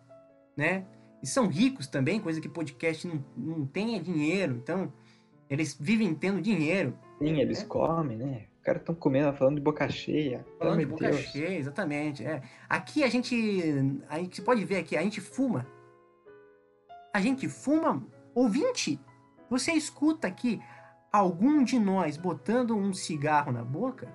[0.56, 0.86] né?
[1.22, 4.56] E são ricos também, coisa que podcast não, não tem é dinheiro.
[4.56, 4.92] Então,
[5.50, 6.98] eles vivem tendo dinheiro.
[7.20, 7.66] Sim, eles É.
[7.66, 8.46] comem, né?
[8.58, 10.46] Os caras estão comendo, falando de boca cheia.
[10.58, 11.22] Falando de boca Deus.
[11.26, 12.26] cheia, exatamente.
[12.26, 12.42] É.
[12.68, 13.36] Aqui a gente.
[14.10, 15.68] A gente você pode ver aqui, a gente fuma.
[17.14, 19.00] A gente fuma ouvinte.
[19.50, 20.62] Você escuta aqui
[21.12, 24.08] algum de nós botando um cigarro na boca?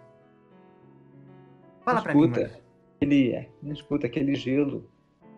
[1.85, 2.61] Fala pra mim, escuta.
[3.01, 4.89] Ele é, não escuta aquele gelo.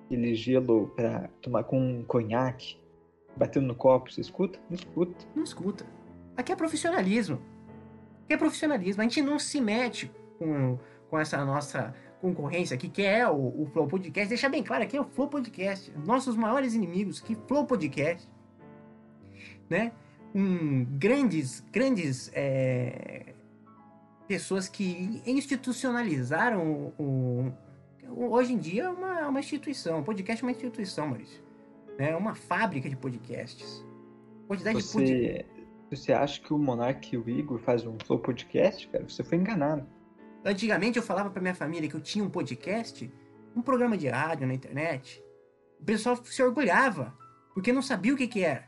[0.05, 2.79] Aquele gelo pra tomar com um conhaque.
[3.37, 4.59] Batendo no copo, você escuta?
[4.69, 5.27] Não escuta.
[5.35, 5.87] Não escuta.
[6.37, 7.41] Aqui é profissionalismo.
[8.25, 9.03] Aqui é profissionalismo.
[9.03, 10.79] A gente não se mete com,
[11.11, 11.95] com essa nossa
[12.35, 14.29] concorrência aqui, que é o, o Flow Podcast.
[14.29, 15.93] Deixa bem claro, aqui é o Flow Podcast.
[16.05, 18.29] Nossos maiores inimigos aqui, Flow Podcast.
[19.69, 19.93] Né?
[20.35, 23.33] Um, grandes, grandes é,
[24.29, 27.53] pessoas que institucionalizaram o, o-
[28.33, 29.99] Hoje em dia é uma, uma instituição.
[30.01, 31.43] O podcast é uma instituição, Maurício.
[31.99, 33.85] É uma fábrica de podcasts.
[34.47, 34.83] Quantidade de.
[34.85, 35.45] Você,
[35.91, 39.03] você acha que o Monark e o Igor fazem um Flow Podcast, cara?
[39.09, 39.85] Você foi enganado.
[40.47, 43.13] Antigamente eu falava pra minha família que eu tinha um podcast,
[43.57, 45.21] um programa de rádio na internet.
[45.81, 47.13] O pessoal se orgulhava,
[47.53, 48.65] porque não sabia o que que era.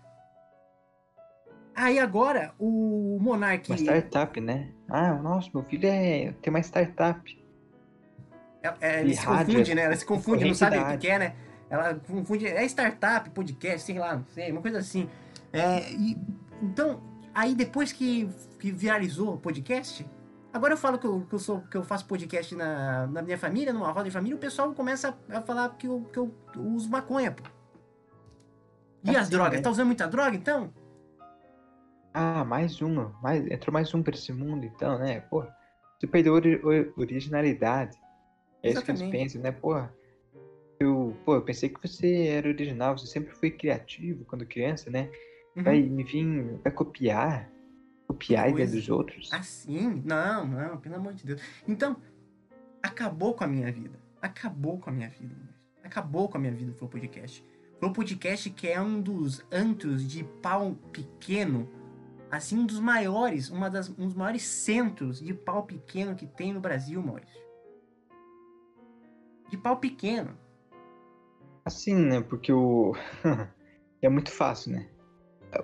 [1.76, 3.70] Aí agora o Monark.
[3.70, 4.72] Uma startup, né?
[4.88, 6.34] Ah, nossa, meu filho é...
[6.42, 7.46] tem uma startup.
[8.60, 9.82] É, é, ele se rádio confunde, é né?
[9.84, 11.36] Ela se confunde, não sabe o que, que é, né?
[11.70, 12.44] Ela confunde.
[12.44, 15.08] É startup, podcast, sei lá, não sei, uma coisa assim.
[15.52, 16.18] É, e-
[16.60, 17.00] então,
[17.32, 20.04] aí depois que, que viralizou o podcast,
[20.52, 23.38] agora eu falo que eu, que eu, sou, que eu faço podcast na, na minha
[23.38, 26.88] família, numa roda de família, o pessoal começa a falar que eu, que eu uso
[26.90, 27.42] maconha, pô.
[29.04, 29.54] E Ah, as sim, drogas?
[29.58, 29.62] né?
[29.62, 30.72] Tá usando muita droga, então?
[32.14, 35.20] ah, mais uma, mais, entrou mais um pra esse mundo, então, né?
[35.20, 35.44] Pô,
[35.98, 37.96] você perdeu ori- ori- originalidade.
[38.62, 39.52] É isso que eles pensam, né?
[39.52, 39.94] Porra,
[40.80, 45.08] eu, pô, eu pensei que você era original, você sempre foi criativo quando criança, né?
[45.56, 45.62] Uhum.
[45.62, 47.48] Vai me vir, vai copiar,
[48.08, 49.30] copiar a ideia dos outros.
[49.32, 50.02] Assim?
[50.04, 51.42] Não, não, pelo amor de Deus.
[51.68, 51.96] Então,
[52.82, 54.00] acabou com a minha vida.
[54.20, 55.34] Acabou com a minha vida.
[55.34, 55.54] Maurício.
[55.84, 57.44] Acabou com a minha vida o Flow Podcast.
[57.78, 61.68] Flow Podcast que é um dos antros de pau pequeno,
[62.30, 66.52] assim, um dos maiores, uma das, um dos maiores centros de pau pequeno que tem
[66.52, 67.40] no Brasil, Maurício.
[69.50, 70.36] De pau pequeno.
[71.64, 72.20] Assim, né?
[72.22, 72.94] Porque o.
[74.00, 74.88] é muito fácil, né?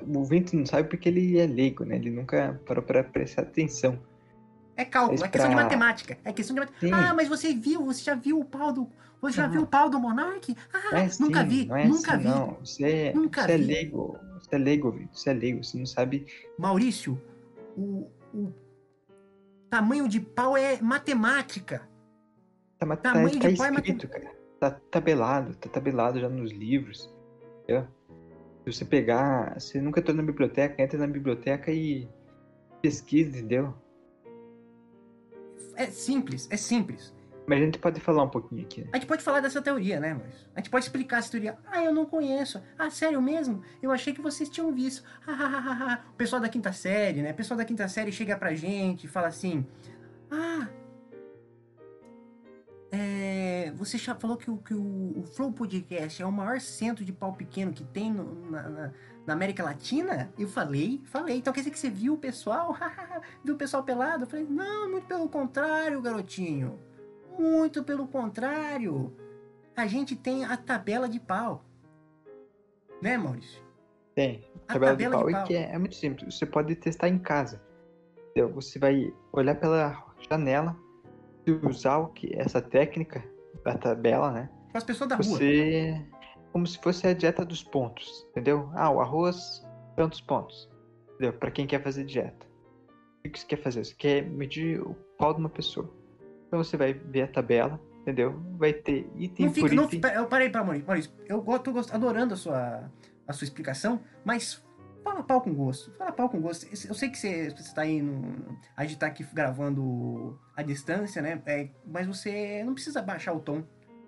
[0.06, 1.96] O ouvinte não sabe porque ele é leigo, né?
[1.96, 3.98] Ele nunca parou pra prestar atenção.
[4.76, 6.18] É cálculo, Mas é questão de pra- matemática.
[6.24, 6.86] É questão de matemática.
[6.86, 6.92] Sim.
[6.92, 8.88] Ah, mas você viu, você já viu o pau do.
[9.20, 9.52] Você já Não.
[9.52, 10.54] viu o pau do Monark?
[10.72, 12.28] Ah, é nunca assim, vi, não é nunca assim, vi.
[12.28, 13.64] Não, você, é- Nunca você é vi.
[13.64, 14.18] leigo.
[14.40, 15.18] Você é leigo, ouvinte.
[15.18, 15.64] Você é leigo.
[15.64, 16.26] Você não sabe.
[16.58, 17.20] Maurício,
[17.76, 18.52] o, o
[19.70, 21.88] tamanho de pau é matemática.
[22.78, 24.32] Tá, mas Tamanho tá, de tá pau é escrito, cara.
[24.60, 25.54] Tá tabelado.
[25.56, 27.08] Tá tabelado já nos livros.
[27.62, 27.86] Entendeu?
[28.64, 29.58] Se você pegar.
[29.58, 32.08] Você nunca entrou na biblioteca, entra na biblioteca e
[32.80, 33.74] pesquisa, entendeu?
[35.76, 37.14] É simples, é simples.
[37.46, 38.86] Mas a gente pode falar um pouquinho aqui?
[38.90, 40.48] A gente pode falar dessa teoria, né, Maurício?
[40.54, 41.58] A gente pode explicar essa teoria.
[41.66, 42.62] Ah, eu não conheço.
[42.78, 43.62] Ah, sério mesmo?
[43.82, 45.04] Eu achei que vocês tinham visto.
[46.10, 47.32] o pessoal da quinta série, né?
[47.32, 49.66] O pessoal da quinta série chega pra gente e fala assim:
[50.30, 50.68] Ah,
[53.66, 57.04] é, você já falou que, o, que o, o Flow Podcast é o maior centro
[57.04, 58.92] de pau pequeno que tem no- na, na-
[59.26, 60.32] na América Latina?
[60.38, 61.38] Eu falei, falei.
[61.38, 62.76] Então quer dizer que você viu o pessoal?
[63.44, 64.24] viu o pessoal pelado?
[64.24, 66.78] Eu falei: Não, muito pelo contrário, garotinho.
[67.38, 69.12] Muito pelo contrário.
[69.76, 71.64] A gente tem a tabela de pau.
[73.02, 73.62] Né, Maurício?
[74.14, 74.48] Tem.
[74.68, 75.44] A tabela, de tabela pau, de e pau.
[75.46, 76.34] que é, é muito simples.
[76.38, 77.60] Você pode testar em casa.
[78.54, 80.76] Você vai olhar pela janela
[81.46, 83.22] e usar o que essa técnica
[83.64, 84.50] da tabela, né?
[84.70, 85.24] Com as pessoas da rua.
[85.24, 86.04] Você
[86.54, 88.70] como se fosse a dieta dos pontos, entendeu?
[88.74, 90.70] Ah, o arroz tantos pontos,
[91.14, 91.32] entendeu?
[91.32, 92.46] Para quem quer fazer dieta.
[93.26, 93.84] O que você quer fazer?
[93.84, 95.92] Você quer medir o pau de uma pessoa.
[96.46, 98.40] Então você vai ver a tabela, entendeu?
[98.56, 100.12] Vai ter item Não por fica, não, item.
[100.12, 100.86] eu parei para Maurício.
[100.86, 102.88] Maurício, eu tô adorando a sua,
[103.26, 104.64] a sua explicação, mas
[105.04, 105.92] fala pau com gosto.
[105.92, 106.66] Fala pau com gosto.
[106.88, 108.56] Eu sei que você, você tá aí no.
[108.76, 111.40] A gente tá aqui gravando à distância, né?
[111.46, 113.62] É, mas você não precisa baixar o tom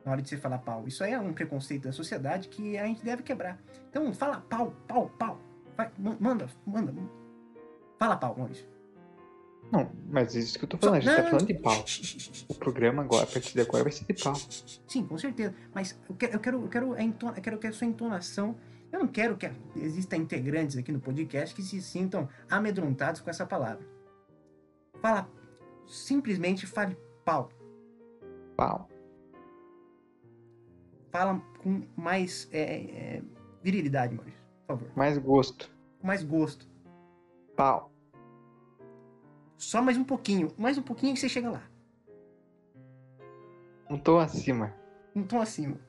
[0.05, 0.87] na hora de você falar pau.
[0.89, 3.59] Isso aí é um preconceito da sociedade que a gente deve quebrar.
[3.91, 5.39] Então fala pau, pau, pau.
[5.77, 6.95] Vai, ma- manda, manda.
[7.99, 8.67] Fala pau, Maurício.
[9.73, 11.85] Não, mas isso que eu tô falando, a gente Não, tá falando de pau.
[12.49, 14.35] O programa agora, a partir de agora, vai ser de pau.
[14.87, 15.53] Sim, com certeza.
[15.75, 18.57] Mas eu quero, eu quero, eu quero, a entona- eu quero que a sua entonação.
[18.93, 23.45] Eu não quero que exista integrantes aqui no podcast que se sintam amedrontados com essa
[23.45, 23.87] palavra.
[25.01, 25.29] Fala,
[25.87, 27.51] simplesmente fale pau.
[28.57, 28.89] Pau.
[31.11, 33.23] Fala com mais é, é,
[33.63, 34.41] virilidade, Maurício.
[34.67, 34.97] Por favor.
[34.97, 35.71] Mais gosto.
[36.03, 36.67] Mais gosto.
[37.57, 37.91] Pau.
[39.57, 40.53] Só mais um pouquinho.
[40.59, 41.63] Mais um pouquinho que você chega lá.
[43.89, 44.75] Um tom acima.
[45.15, 45.81] Um tom acima.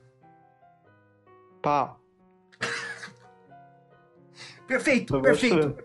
[1.60, 2.00] Pau.
[4.68, 5.56] Perfeito, Tô perfeito.
[5.56, 5.84] gostando.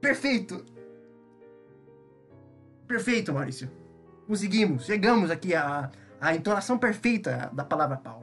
[0.00, 0.64] Perfeito.
[2.86, 3.68] Perfeito, Maurício.
[4.26, 4.86] Conseguimos.
[4.86, 8.22] Chegamos aqui à, à entonação perfeita da palavra pau.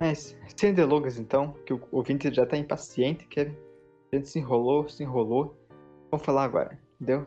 [0.00, 3.46] Mas, sem delongas então, que o ouvinte já tá impaciente, que a
[4.16, 5.56] gente se enrolou, se enrolou.
[6.10, 7.26] Vamos falar agora, entendeu?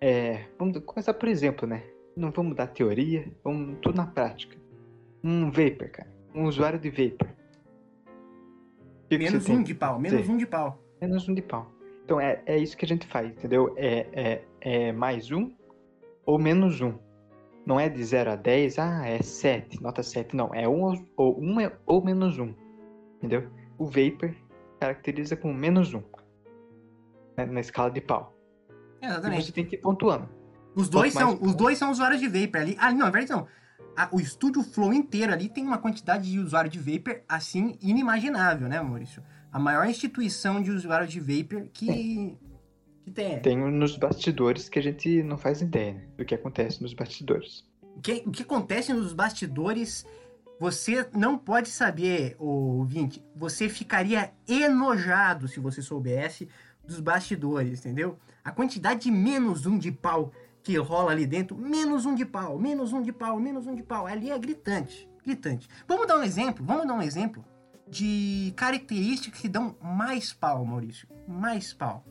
[0.00, 1.82] É, vamos começar por exemplo, né?
[2.16, 4.56] Não vamos dar teoria, vamos tudo na prática.
[5.22, 6.12] Um vapor, cara.
[6.34, 7.28] Um usuário de vapor.
[9.08, 10.32] Que que Menos tem um de pau, menos dizer?
[10.32, 10.83] um de pau.
[11.00, 11.70] Menos um de pau.
[12.04, 13.72] Então é, é isso que a gente faz, entendeu?
[13.76, 14.44] É, é,
[14.88, 15.50] é mais um
[16.26, 16.94] ou menos um.
[17.66, 20.36] Não é de 0 a 10, ah, é 7, nota 7.
[20.36, 22.54] Não, é 1 ou, ou, um é- ou menos 1.
[23.18, 23.48] Entendeu?
[23.78, 24.34] O Vapor
[24.78, 26.02] caracteriza como menos 1.
[27.36, 28.32] né, na escala de pau.
[29.02, 29.46] E Exatamente.
[29.46, 30.28] você tem que ir pontuando.
[30.76, 32.76] Os dois, Quanto mais são, os dois são usuários de Vapor ali.
[32.78, 33.48] Ah, não, é verdade não.
[33.96, 38.68] A- o estúdio Flow inteiro ali tem uma quantidade de usuário de Vapor assim inimaginável,
[38.68, 39.22] né, Maurício?
[39.54, 42.36] A maior instituição de usuários de Vapor que,
[43.04, 43.38] que tem.
[43.38, 47.64] Tem nos bastidores que a gente não faz ideia né, do que acontece nos bastidores.
[47.80, 50.04] O que, o que acontece nos bastidores,
[50.58, 53.24] você não pode saber, ouvinte.
[53.36, 56.48] Você ficaria enojado se você soubesse
[56.84, 58.18] dos bastidores, entendeu?
[58.42, 60.32] A quantidade de menos um de pau
[60.64, 63.84] que rola ali dentro, menos um de pau, menos um de pau, menos um de
[63.84, 64.04] pau.
[64.04, 65.68] Ali é gritante, gritante.
[65.86, 67.53] Vamos dar um exemplo, vamos dar um exemplo
[67.88, 71.08] de características que dão mais pau, Maurício.
[71.26, 72.04] Mais pau.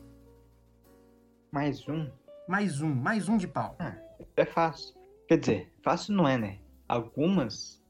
[1.52, 2.10] Mais um?
[2.48, 3.76] Mais um, mais um de pau.
[3.78, 3.96] Ah,
[4.36, 4.94] é fácil.
[5.28, 6.58] Quer dizer, fácil não é, né?
[6.88, 7.82] Algumas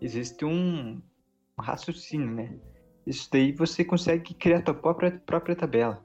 [0.00, 1.00] existe um,
[1.58, 2.58] um raciocínio, né?
[3.06, 6.04] Isso daí você consegue criar a tua própria, própria tabela.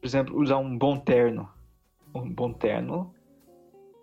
[0.00, 1.48] Por exemplo, usar um bom terno.
[2.14, 3.14] Um bom terno.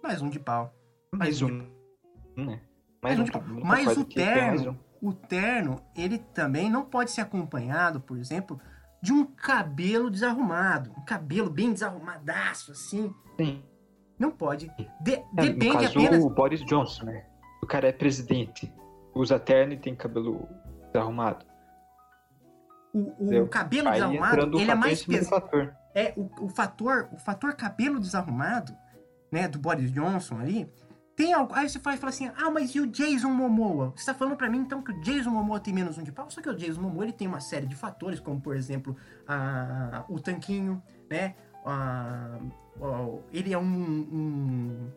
[0.04, 0.74] Mais um de pau.
[1.12, 1.48] Mais, um.
[1.48, 1.72] De...
[2.44, 2.62] Né?
[3.02, 3.44] Mais, mais um de pau.
[3.64, 4.91] Mas o terno, um.
[5.02, 8.60] O terno, ele também não pode ser acompanhado, por exemplo,
[9.02, 10.94] de um cabelo desarrumado.
[10.96, 13.14] Um cabelo bem desarrumadaço, assim.
[13.36, 13.64] Sim.
[14.20, 14.72] Não pode.
[15.02, 16.24] De, é, depende no caso, apenas.
[16.24, 17.26] o Boris Johnson, né?
[17.64, 18.72] O cara é presidente.
[19.16, 20.48] Usa terno e tem cabelo
[20.94, 21.46] desarrumado.
[22.94, 25.74] O, o cabelo Aí desarrumado, ele é mais pesado.
[25.96, 28.78] É, o, o, fator, o fator cabelo desarrumado,
[29.32, 30.72] né, do Boris Johnson ali,
[31.22, 31.54] tem algo.
[31.54, 33.94] Aí você fala, fala assim: ah, mas e o Jason Momoa?
[33.96, 36.30] Você tá falando para mim então que o Jason Momoa tem menos um de pau?
[36.32, 40.04] Só que o Jason Momoa ele tem uma série de fatores, como por exemplo a,
[40.10, 41.36] o tanquinho, né?
[41.64, 42.40] A,
[42.82, 44.92] a, ele é um, um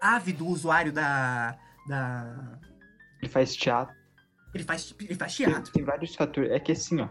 [0.00, 2.58] ávido usuário da, da.
[3.20, 3.94] Ele faz teatro.
[4.54, 5.64] Ele faz, ele faz teatro.
[5.64, 6.50] Tem, tem, vários fatores.
[6.50, 7.08] É que assim, ó.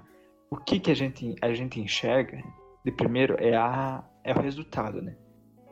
[0.49, 2.43] O que, que a, gente, a gente enxerga
[2.83, 5.15] de primeiro é, a, é o resultado, né?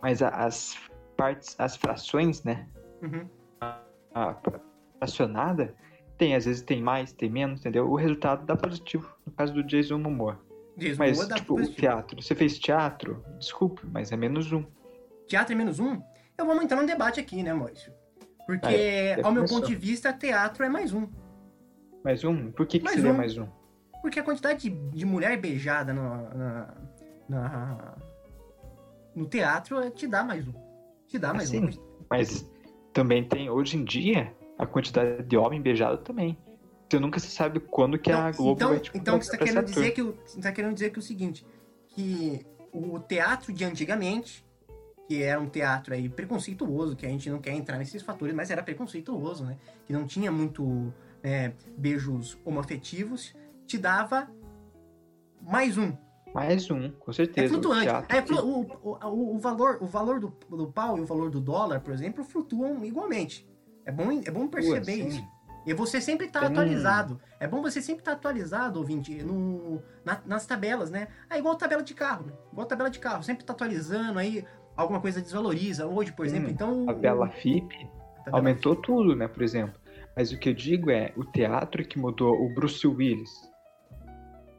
[0.01, 0.77] Mas a, as
[1.19, 2.65] partes, as frações, né?
[3.01, 3.27] Uhum.
[3.59, 3.81] A,
[4.15, 4.35] a
[4.99, 5.75] fracionada
[6.17, 7.89] tem, às vezes tem mais, tem menos, entendeu?
[7.89, 10.39] O resultado dá positivo, no caso do Jason Momoa.
[10.77, 11.77] Jason mas, Momoa dá tipo, positivo.
[11.77, 14.63] o teatro, você fez teatro, desculpe, mas é menos um.
[15.27, 16.01] Teatro é menos um?
[16.37, 17.91] Eu vou entrar num debate aqui, né, Maurício?
[18.47, 19.59] Porque, é, ao meu começou.
[19.59, 21.07] ponto de vista, teatro é mais um.
[22.03, 22.49] Mais um?
[22.51, 23.17] Por que, que Mais seria um.
[23.17, 23.45] mais um?
[24.01, 26.73] Porque a quantidade de, de mulher beijada no, na,
[27.27, 27.95] na-
[29.13, 30.68] no teatro é- te dá mais um.
[31.09, 31.69] Te dá mais Assim, um.
[32.09, 32.49] Mas
[32.93, 36.37] também tem, hoje em dia, a quantidade de homem beijado também.
[36.87, 39.65] Você nunca se sabe quando que a Globo então, vai tipo, então você está querendo
[39.65, 41.45] dizer que tá querendo dizer que o seguinte,
[41.89, 44.45] que o teatro de antigamente,
[45.07, 48.49] que era um teatro aí preconceituoso, que a gente não quer entrar nesses fatores, mas
[48.49, 49.57] era preconceituoso, né?
[49.85, 53.35] Que não tinha muito né, beijos homoafetivos,
[53.67, 54.29] te dava
[55.41, 55.95] mais um.
[56.33, 57.47] Mais um, com É certeza.
[57.47, 57.87] o flutuante.
[58.09, 61.41] É, flu- o, o, o valor, o valor do, do pau e o valor do
[61.41, 63.47] dólar, por exemplo, flutuam igualmente.
[63.85, 65.23] É bom, é bom perceber isso.
[65.65, 67.19] E você sempre tá Tem atualizado.
[67.39, 71.07] É bom você sempre estar atualizado, ouvinte, no, na- nas tabelas, né?
[71.29, 72.33] Ah, igual tabela de carro, né?
[72.51, 73.23] Igual tabela de carro.
[73.23, 75.87] Sempre tá atualizando aí, alguma coisa desvaloriza.
[75.87, 76.85] Hoje, por exemplo, então...
[76.89, 79.79] A Bela FIP a tabela- aumentou tudo, né, por exemplo.
[80.15, 83.29] Mas o que eu digo é o teatro que mudou o Bruce Willis.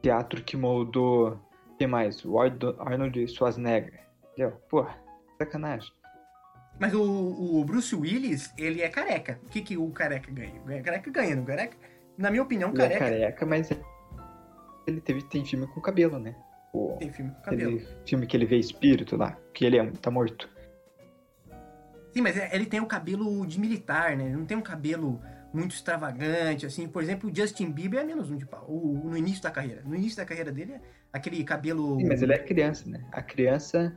[0.03, 1.39] Teatro que mudou.
[1.81, 2.23] Quem mais?
[2.27, 4.01] O Arnold Schwarzenegger.
[4.33, 4.51] Entendeu?
[4.69, 4.99] Porra,
[5.39, 5.91] sacanagem.
[6.79, 9.41] Mas o, o Bruce Willis, ele é careca.
[9.45, 10.61] O que, que o careca ganha?
[10.61, 11.79] O careca ganha, não careca?
[12.19, 13.71] Na minha opinião, Ele é careca careca, mas
[14.87, 16.37] ele teve, tem filme com cabelo, né?
[16.75, 17.77] O, tem filme com cabelo.
[17.77, 20.51] aquele filme que ele vê espírito lá, que ele é, tá morto.
[22.13, 24.25] Sim, mas é- ele tem o cabelo de militar, né?
[24.27, 25.19] Ele não tem um cabelo
[25.53, 26.89] muito extravagante, assim.
[26.89, 28.65] Por exemplo, o Justin Bieber é menos um de pau.
[28.69, 29.83] O- no início da carreira.
[29.85, 30.81] No início da carreira dele, é
[31.13, 31.97] aquele cabelo...
[31.99, 33.05] Sim, mas ele é criança, né?
[33.13, 33.97] A criança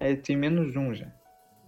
[0.00, 1.12] é, tem menos um já.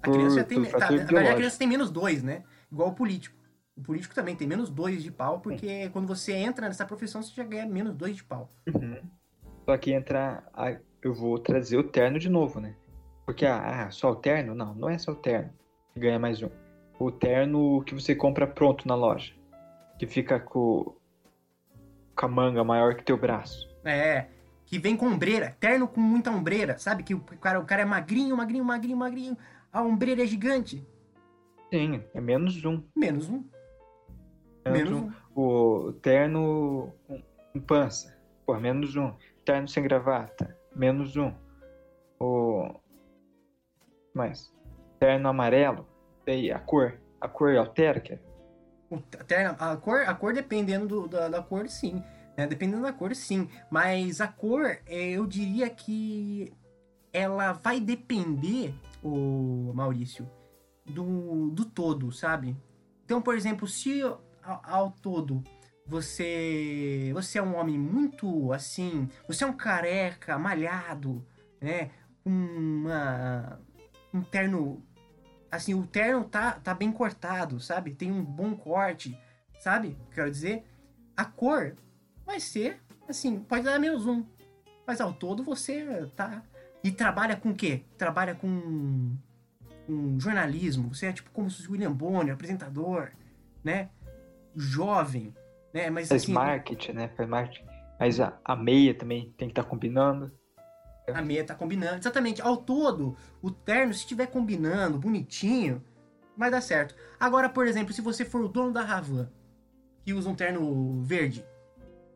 [0.03, 0.63] A criança já por- tem...
[0.63, 2.43] por Tá, fator na verdade, a criança tem menos dois, né?
[2.71, 3.37] Igual o político.
[3.77, 7.33] O político também tem menos dois de pau, porque quando você entra nessa profissão, você
[7.35, 8.53] já ganha menos dois de pau.
[8.67, 9.01] Uhum.
[9.65, 10.43] Só que entra.
[10.53, 12.75] a- eu vou trazer o terno de novo, né?
[13.25, 14.55] Porque, ah, ah, só o terno?
[14.55, 15.51] Não, não é só o terno.
[15.97, 16.51] Ganha mais um.
[17.01, 19.33] O terno que você compra pronto na loja.
[19.99, 20.95] Que fica com,
[22.15, 23.67] com a manga maior que teu braço.
[23.83, 24.27] É,
[24.67, 27.03] que vem com ombreira, terno com muita ombreira, sabe?
[27.03, 29.37] Que o cara, o cara é magrinho, magrinho, magrinho, magrinho,
[29.73, 30.87] a ombreira é gigante.
[31.73, 32.83] Sim, é menos um.
[32.95, 33.45] Menos um.
[34.67, 35.07] Menos, Menos um.
[35.07, 35.13] um.
[35.43, 38.15] O terno com, pança.
[38.45, 39.15] Pô, menos um.
[39.43, 40.55] Terno sem gravata.
[40.77, 41.33] Menos um.
[42.19, 42.79] O.
[44.15, 44.53] Mais.
[44.99, 45.90] Terno amarelo.
[46.31, 46.95] Daí a cor.
[47.21, 48.01] A cor altera,
[49.59, 52.05] a cor, a cor dependendo do- da, da cor, sim.
[52.37, 52.47] né?
[52.47, 53.49] Dependendo da cor, sim.
[53.69, 56.53] Mas a cor, é, eu diria que
[57.13, 58.73] ela vai depender,
[59.03, 60.31] o Maurício,
[60.87, 62.57] do, do todo, sabe?
[63.05, 64.23] Então, por exemplo, se ao,
[64.63, 65.43] ao todo
[65.85, 71.27] você você é um homem muito assim, você é um careca, malhado,
[71.61, 71.91] né?
[72.25, 73.61] Uma
[74.15, 74.85] um terno
[75.51, 77.93] assim, o terno tá, tá bem cortado, sabe?
[77.93, 79.19] Tem um bom corte,
[79.59, 79.97] sabe?
[80.13, 80.65] Quero dizer,
[81.17, 81.75] a cor
[82.25, 84.25] vai ser assim, pode dar menos um,
[84.87, 86.43] mas ao todo você tá
[86.83, 87.83] e trabalha com o quê?
[87.99, 89.15] Trabalha com,
[89.87, 90.95] com jornalismo.
[90.95, 93.11] Você é tipo como se fosse William Bonner, apresentador,
[93.63, 93.91] né?
[94.57, 95.35] Jovem,
[95.75, 95.91] né?
[95.91, 97.09] Mas Faz assim, marketing, né?
[97.09, 97.67] Faz marketing.
[97.99, 100.33] Mas a, a meia também tem que estar combinando.
[101.15, 101.99] A meia tá combinando.
[101.99, 102.41] Exatamente.
[102.43, 105.83] Ao todo, o terno, se estiver combinando, bonitinho,
[106.37, 106.95] vai dar certo.
[107.19, 109.31] Agora, por exemplo, se você for o dono da Ravan,
[110.05, 111.45] que usa um terno verde,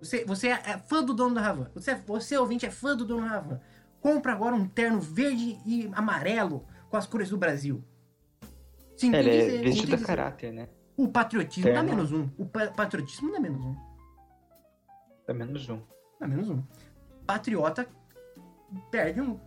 [0.01, 3.22] você, você é fã do dono da Ravan, você, você ouvinte é fã do dono
[3.22, 3.61] da Ravan,
[4.01, 7.82] compra agora um terno verde e amarelo com as cores do Brasil.
[8.97, 10.68] Sim, Ele é vestido a caráter, né?
[10.97, 11.88] O patriotismo terno.
[11.88, 12.28] dá menos um.
[12.38, 13.76] O pa patriotismo dá menos um.
[15.26, 15.80] Dá menos um.
[16.20, 16.62] Dá menos um.
[17.26, 17.88] Patriota
[18.90, 19.38] perde um.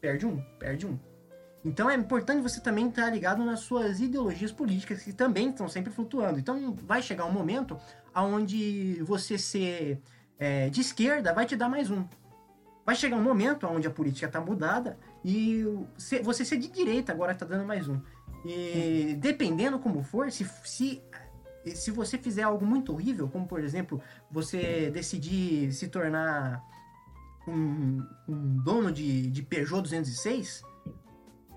[0.00, 0.98] Perde um, perde um.
[1.64, 5.92] Então é importante você também estar ligado nas suas ideologias políticas, que também estão sempre
[5.92, 6.38] flutuando.
[6.38, 7.78] Então vai chegar um momento
[8.14, 10.02] onde você ser
[10.38, 12.04] é, de esquerda vai te dar mais um.
[12.84, 15.64] Vai chegar um momento onde a política está mudada e
[16.24, 18.00] você ser de direita agora está dando mais um.
[18.44, 21.00] E dependendo como for, se, se,
[21.64, 26.60] se você fizer algo muito horrível, como por exemplo, você decidir se tornar
[27.46, 30.62] um, um dono de, de Peugeot 206,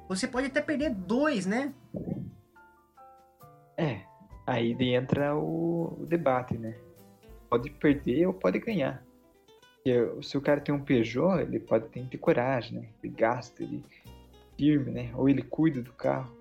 [0.07, 1.73] você pode até perder dois, né?
[3.77, 4.01] É,
[4.45, 6.75] aí entra o, o debate, né?
[7.49, 9.03] Pode perder ou pode ganhar.
[9.75, 12.87] Porque se o cara tem um Peugeot, ele pode ter, ter coragem, né?
[13.03, 13.83] Ele gasta, ele
[14.57, 15.11] firme, né?
[15.15, 16.35] Ou ele cuida do carro.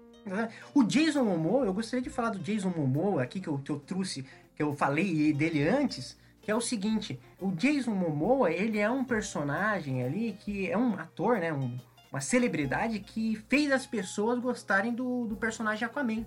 [0.74, 3.78] O Jason Momoa, eu gostaria de falar do Jason Momoa aqui que eu, que eu
[3.78, 4.22] trouxe,
[4.56, 9.02] que eu falei dele antes, que é o seguinte, o Jason Momoa, ele é um
[9.02, 11.52] personagem ali que é um ator, né?
[11.52, 11.78] Um,
[12.12, 16.24] uma celebridade que fez as pessoas gostarem do, do personagem Aquaman.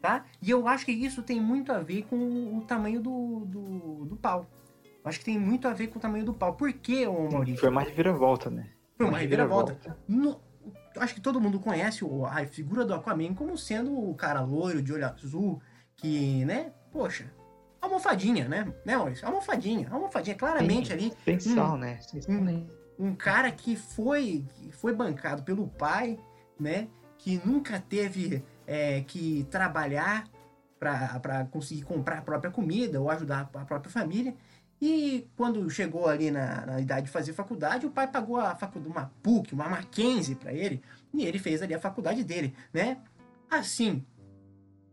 [0.00, 0.24] Tá?
[0.40, 4.16] E eu acho que isso tem muito a ver com o tamanho do, do, do
[4.16, 4.46] pau.
[4.84, 6.54] Eu acho que tem muito a ver com o tamanho do pau.
[6.54, 7.60] Por que, ô Maurício?
[7.60, 8.68] Foi uma reviravolta, né?
[8.96, 9.72] Foi uma, uma reviravolta.
[9.72, 10.04] reviravolta.
[10.06, 10.40] No,
[10.98, 14.82] acho que todo mundo conhece o, a figura do Aquaman como sendo o cara loiro,
[14.82, 15.60] de olho azul,
[15.96, 16.72] que, né?
[16.92, 17.32] Poxa,
[17.80, 18.72] almofadinha, né?
[18.84, 19.26] Né, Maurício?
[19.26, 19.88] Almofadinha.
[19.90, 21.12] Almofadinha, claramente Sim, ali.
[21.24, 21.98] Pensal, um, né?
[22.28, 22.66] Um,
[22.98, 26.18] um cara que foi, foi bancado pelo pai,
[26.58, 26.88] né?
[27.18, 30.28] Que nunca teve é, que trabalhar
[30.78, 34.34] para conseguir comprar a própria comida ou ajudar a própria família.
[34.80, 38.92] E quando chegou ali na, na idade de fazer faculdade, o pai pagou a faculdade,
[38.92, 40.80] uma PUC, uma Mackenzie para ele,
[41.12, 42.98] e ele fez ali a faculdade dele, né?
[43.50, 44.04] Assim,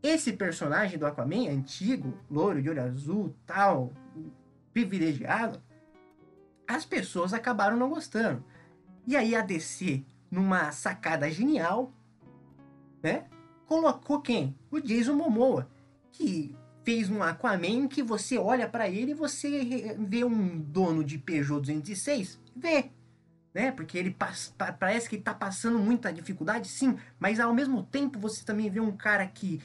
[0.05, 3.93] esse personagem do Aquaman, antigo, loiro, de olho azul, tal,
[4.73, 5.61] privilegiado,
[6.67, 8.43] as pessoas acabaram não gostando.
[9.07, 11.93] E aí a DC, numa sacada genial,
[13.01, 13.25] né?
[13.65, 14.55] Colocou quem?
[14.69, 15.69] O Jason Momoa,
[16.11, 21.17] que fez um Aquaman que você olha para ele e você vê um dono de
[21.17, 22.91] Peugeot 206, vê,
[23.53, 23.71] né?
[23.71, 24.15] Porque ele
[24.77, 28.79] parece que ele tá passando muita dificuldade, sim, mas ao mesmo tempo você também vê
[28.79, 29.61] um cara que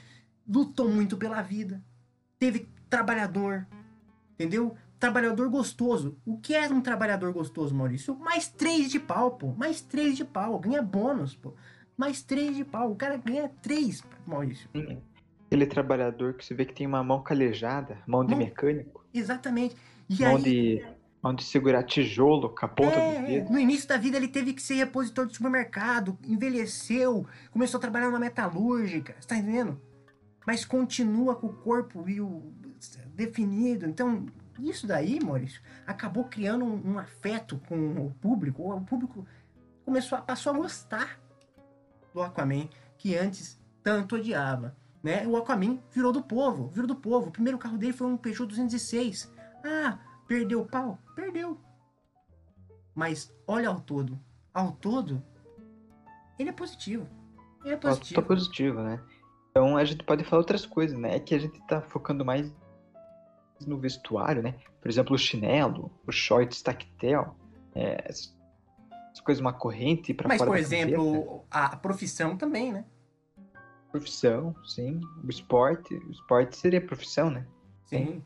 [0.53, 1.83] lutou muito pela vida,
[2.39, 3.67] teve trabalhador,
[4.35, 4.77] entendeu?
[5.01, 6.19] trabalhador gostoso.
[6.27, 8.15] O que é um trabalhador gostoso, Maurício?
[8.19, 9.55] Mais três de pau, pô.
[9.55, 10.59] Mais três de pau.
[10.59, 11.55] Ganha bônus, pô.
[11.97, 12.93] Mais três de pau.
[12.93, 14.69] O cara ganha três, Maurício.
[15.51, 18.45] Ele é trabalhador que você vê que tem uma mão calejada, mão de mão...
[18.45, 19.05] mecânico.
[19.13, 19.75] Exatamente.
[20.09, 20.43] E mão aí...
[20.43, 20.87] de
[21.23, 23.53] mão de segurar tijolo com a ponta é, do dedo.
[23.53, 28.11] No início da vida ele teve que ser repositor de supermercado, envelheceu, começou a trabalhar
[28.11, 29.79] na metalúrgica, você tá entendendo?
[30.47, 32.53] Mas continua com o corpo e o
[33.15, 33.87] definido.
[33.87, 34.27] Então,
[34.59, 38.73] isso daí, Maurício, acabou criando um, um, afeto com o público.
[38.73, 39.27] O público
[39.85, 41.21] começou a, passou a gostar
[42.13, 44.77] do Aquaman, que antes tanto odiava.
[45.03, 45.27] Né?
[45.27, 47.29] O Aquaman virou do povo, virou do povo.
[47.29, 49.33] O primeiro carro dele foi um Peugeot 206.
[49.65, 50.99] Ah, perdeu o pau?
[51.15, 51.59] Perdeu.
[52.95, 54.19] Mas olha ao todo.
[54.53, 55.23] Ao todo,
[56.39, 57.09] ele é positivo.
[57.65, 58.21] Ele é positivo.
[58.21, 59.01] Tá positivo, né?
[59.51, 61.17] Então a gente pode falar outras coisas, né?
[61.17, 62.53] É que a gente tá focando mais
[63.67, 64.55] no vestuário, né?
[64.81, 67.37] Por exemplo, o chinelo, o shorts tactel,
[67.75, 68.35] é, essas
[69.23, 72.85] coisas, uma corrente para fora Mas, por exemplo, a profissão também, né?
[73.91, 75.01] Profissão, sim.
[75.23, 77.45] O esporte, o esporte seria profissão, né?
[77.85, 78.23] Sim.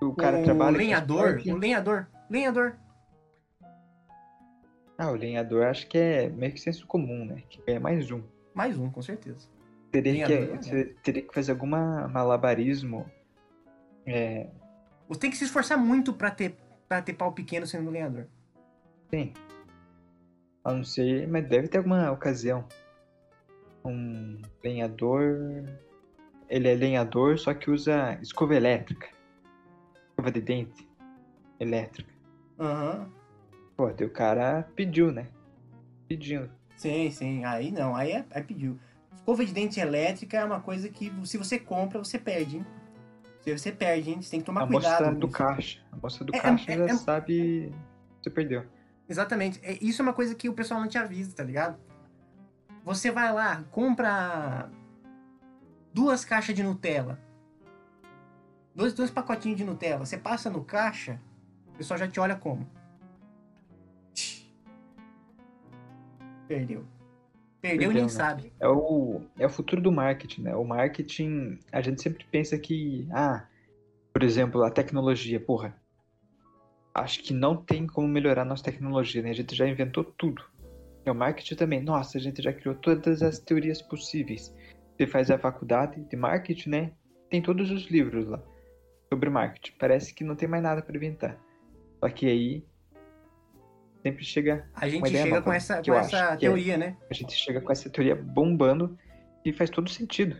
[0.00, 0.76] O cara o trabalha.
[0.76, 2.76] Lenhador, o lenhador, lenhador.
[4.96, 7.42] Ah, o lenhador acho que é meio que senso comum, né?
[7.48, 8.22] Que é mais um.
[8.54, 9.48] Mais um, com certeza.
[10.02, 10.84] Teria, que, é.
[11.04, 13.08] teria que fazer algum malabarismo
[14.04, 14.48] é...
[15.08, 16.56] Você tem que se esforçar muito para ter,
[16.88, 18.26] pra ter pau pequeno sendo lenhador.
[19.08, 19.32] Sim.
[20.66, 22.66] Eu não sei, mas deve ter alguma ocasião.
[23.84, 25.64] Um lenhador.
[26.48, 29.08] Ele é lenhador, só que usa escova elétrica.
[30.10, 30.88] Escova de dente
[31.60, 32.12] elétrica.
[32.58, 32.98] Aham.
[32.98, 33.12] Uhum.
[33.76, 35.28] Pô, o cara pediu, né?
[36.08, 36.48] Pediu.
[36.76, 37.44] Sim, sim.
[37.44, 38.76] Aí não, aí, é, aí pediu.
[39.24, 42.66] Escova de dente elétrica é uma coisa que se você compra, você perde, hein?
[43.46, 44.20] Você perde, hein?
[44.20, 45.04] Você tem que tomar a cuidado.
[45.06, 45.80] A do caixa.
[45.90, 47.74] A moça do é, caixa é, já é, sabe.
[48.20, 48.66] Você perdeu.
[49.08, 49.58] Exatamente.
[49.62, 51.78] É, Isso é uma coisa que o pessoal não te avisa, tá ligado?
[52.84, 54.68] Você vai lá, compra
[55.94, 57.18] duas caixas de Nutella.
[58.74, 60.04] Dois, dois pacotinhos de Nutella.
[60.04, 61.18] Você passa no caixa,
[61.68, 62.68] o pessoal já te olha como?
[66.46, 66.84] Perdeu.
[67.64, 68.08] Perdeu e nem né?
[68.10, 68.52] sabe.
[68.60, 70.54] É o, é o futuro do marketing, né?
[70.54, 73.46] O marketing, a gente sempre pensa que, ah,
[74.12, 75.74] por exemplo, a tecnologia, porra,
[76.92, 79.30] acho que não tem como melhorar nossa tecnologia, né?
[79.30, 80.44] A gente já inventou tudo.
[81.06, 84.54] E o marketing também, nossa, a gente já criou todas as teorias possíveis.
[84.94, 86.92] Você faz a faculdade de marketing, né?
[87.30, 88.42] Tem todos os livros lá
[89.10, 89.72] sobre marketing.
[89.78, 91.40] Parece que não tem mais nada para inventar.
[91.98, 92.62] Só que aí
[94.04, 96.76] sempre chega A gente Uma ideia chega nova, com essa, com essa acho é- teoria,
[96.76, 96.96] né?
[97.10, 98.98] a gente chega com essa teoria bombando
[99.44, 100.36] e faz todo sentido.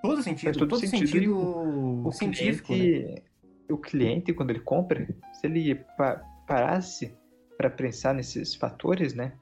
[0.00, 0.44] Todo sentido.
[0.44, 1.08] Faz todo todo sentido.
[1.08, 2.72] sentido, o, o científico.
[2.72, 2.78] né?
[2.78, 3.22] cliente,
[3.70, 7.14] o cliente, quando ele compra, se ele pa- parasse
[7.58, 9.32] para pensar nesses fatores, né,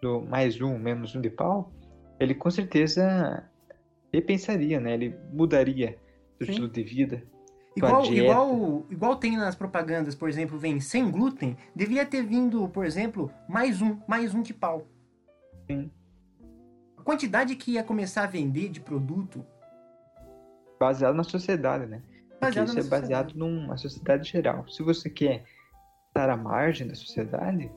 [0.00, 1.72] do mais um, menos um de pau,
[2.18, 3.48] ele com certeza
[4.12, 5.96] repensaria, né, ele mudaria
[6.42, 6.50] Sim.
[6.50, 7.22] estilo de vida.
[7.74, 12.84] Igual, igual, igual tem nas propagandas, por exemplo, vem sem glúten, devia ter vindo, por
[12.84, 14.86] exemplo, mais um, mais um de pau.
[15.70, 15.90] Sim.
[16.98, 19.44] A quantidade que ia começar a vender de produto
[20.82, 22.02] Baseado na sociedade, né?
[22.28, 23.38] Porque baseado isso na é baseado sociedade.
[23.38, 24.68] numa sociedade geral.
[24.68, 25.44] Se você quer
[26.08, 27.70] estar à margem da sociedade,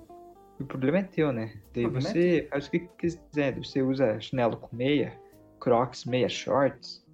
[0.60, 1.54] o problema é teu, né?
[1.72, 3.60] Daí é você faz o que quiser.
[3.60, 5.14] Você usa chinelo com meia,
[5.60, 7.06] crocs, meia shorts.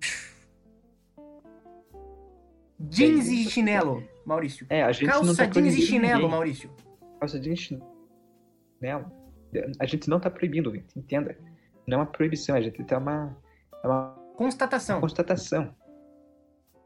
[2.89, 4.65] Jeans e chinelo, Maurício.
[4.69, 6.29] É, a gente não Calça tá jeans e chinelo, ninguém.
[6.31, 6.69] Maurício.
[7.19, 7.61] Calça jeans e
[8.81, 9.11] chinelo.
[9.79, 11.37] A gente não tá proibindo, gente, entenda.
[11.87, 13.37] Não é uma proibição, a gente tem uma,
[13.83, 14.99] é uma Constatação.
[15.01, 15.75] constatação.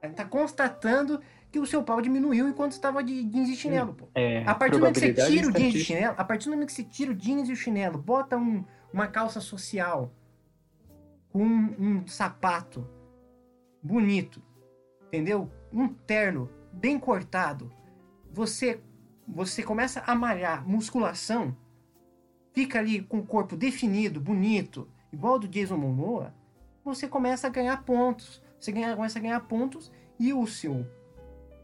[0.01, 1.21] A gente tá constatando
[1.51, 4.07] que o seu pau diminuiu enquanto estava de jeans e chinelo, pô.
[4.13, 6.51] É, A partir do momento que você tira o jeans e chinelo, a partir do
[6.51, 10.11] momento que você tira o jeans e o chinelo, bota um- uma calça social
[11.29, 12.87] com um, um sapato
[13.81, 14.41] bonito,
[15.07, 15.49] entendeu?
[15.75, 17.69] Um terno bem cortado,
[18.31, 18.81] você
[19.27, 21.55] você começa a malhar musculação,
[22.53, 26.33] fica ali com o corpo definido, bonito, igual do Jason Momoa,
[26.83, 28.41] você começa a ganhar pontos.
[28.59, 30.85] Você ganha, começa a ganhar pontos e o seu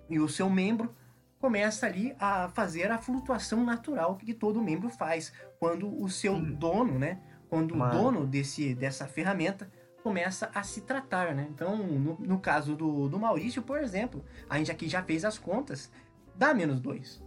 [0.10, 0.94] e o seu membro
[1.40, 6.54] começa ali a fazer a flutuação natural que todo membro faz quando o seu Hum.
[6.54, 7.20] dono, né?
[7.50, 9.72] Quando Uma- o dono desse, dessa ferramenta
[10.04, 11.48] começa a se tratar, né?
[11.50, 15.38] Então, no, no caso do, do Maurício, por exemplo, a gente aqui já fez as
[15.38, 15.92] contas,
[16.36, 17.24] dá menos dois.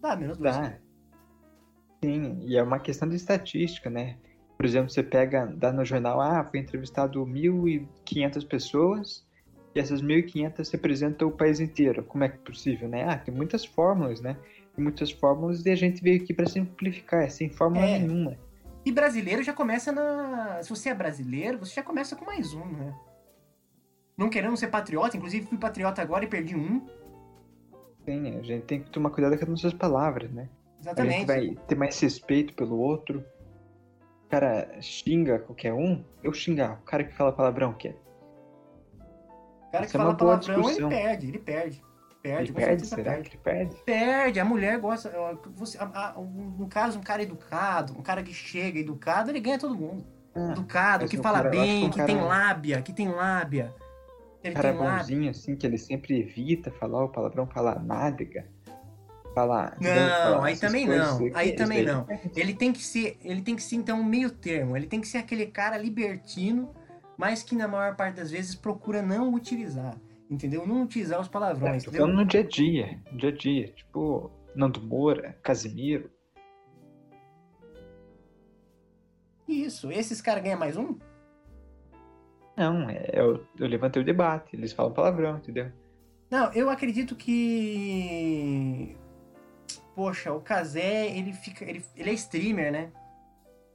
[0.00, 0.56] Dá menos dois.
[0.56, 0.78] Dá.
[2.02, 4.16] Sim, e é uma questão de estatística, né?
[4.56, 9.26] Por exemplo, você pega, dá no jornal, ah, foi entrevistado 1.500 pessoas
[9.74, 12.02] e essas 1.500 representam o país inteiro.
[12.04, 13.04] Como é que é possível, né?
[13.08, 14.36] Ah, tem muitas fórmulas, né?
[14.74, 17.98] Tem muitas fórmulas e a gente veio aqui para simplificar, é sem fórmula É.
[17.98, 18.36] nenhuma.
[18.84, 20.62] E brasileiro já começa na.
[20.62, 22.94] Se você é brasileiro, você já começa com mais um, né?
[24.16, 26.86] Não querendo ser patriota, inclusive fui patriota agora e perdi um.
[28.04, 30.42] Sim, a gente tem que tomar cuidado com as nossas palavras, né?
[30.42, 31.26] A gente Exatamente.
[31.26, 33.24] vai ter mais respeito pelo outro.
[34.24, 36.78] O cara xinga qualquer um, eu xingar.
[36.80, 37.96] O cara que fala palavrão, que é
[39.66, 40.88] O cara que é fala boa palavrão, ele discussão.
[40.88, 41.84] perde, ele perde.
[42.22, 42.86] Perde, perde?
[42.86, 43.30] Será perde.
[43.30, 43.76] que perde?
[43.84, 45.10] Perde, a mulher gosta.
[45.56, 49.40] Você, a- a- um- no caso, um cara educado, um cara que chega educado, ele
[49.40, 50.04] ganha todo mundo.
[50.34, 53.74] Ah, Educado, que fala cara- acho bem, que que cara- tem lábia, que tem lábia.
[54.44, 54.98] Ele cara tem lábia.
[54.98, 58.46] bonzinho, assim, que ele sempre evita falar o palavrão, falar nádega.
[59.34, 59.76] Falar.
[59.80, 59.90] Não,
[60.34, 61.94] falar aí também não, aí também daí?
[61.94, 62.06] não.
[62.34, 64.76] Ele tem que ser, ele tem que ser então um meio termo.
[64.76, 66.70] Ele tem que ser aquele cara libertino,
[67.16, 69.94] mas que na maior parte das vezes procura não utilizar,
[70.30, 70.66] entendeu?
[70.66, 73.00] Não utilizar os É, palavrões, falando no dia a dia.
[73.10, 73.68] No dia a dia.
[73.72, 76.10] Tipo, Nando Moura, Casimiro.
[79.48, 80.96] Isso, esses caras ganham mais um?
[82.56, 84.54] Não, é, eu, eu levantei o debate.
[84.54, 85.72] Eles falam palavrão, entendeu?
[86.30, 88.96] Não, eu acredito que
[89.96, 92.92] poxa, o Kazé, ele fica, ele, ele é streamer, né?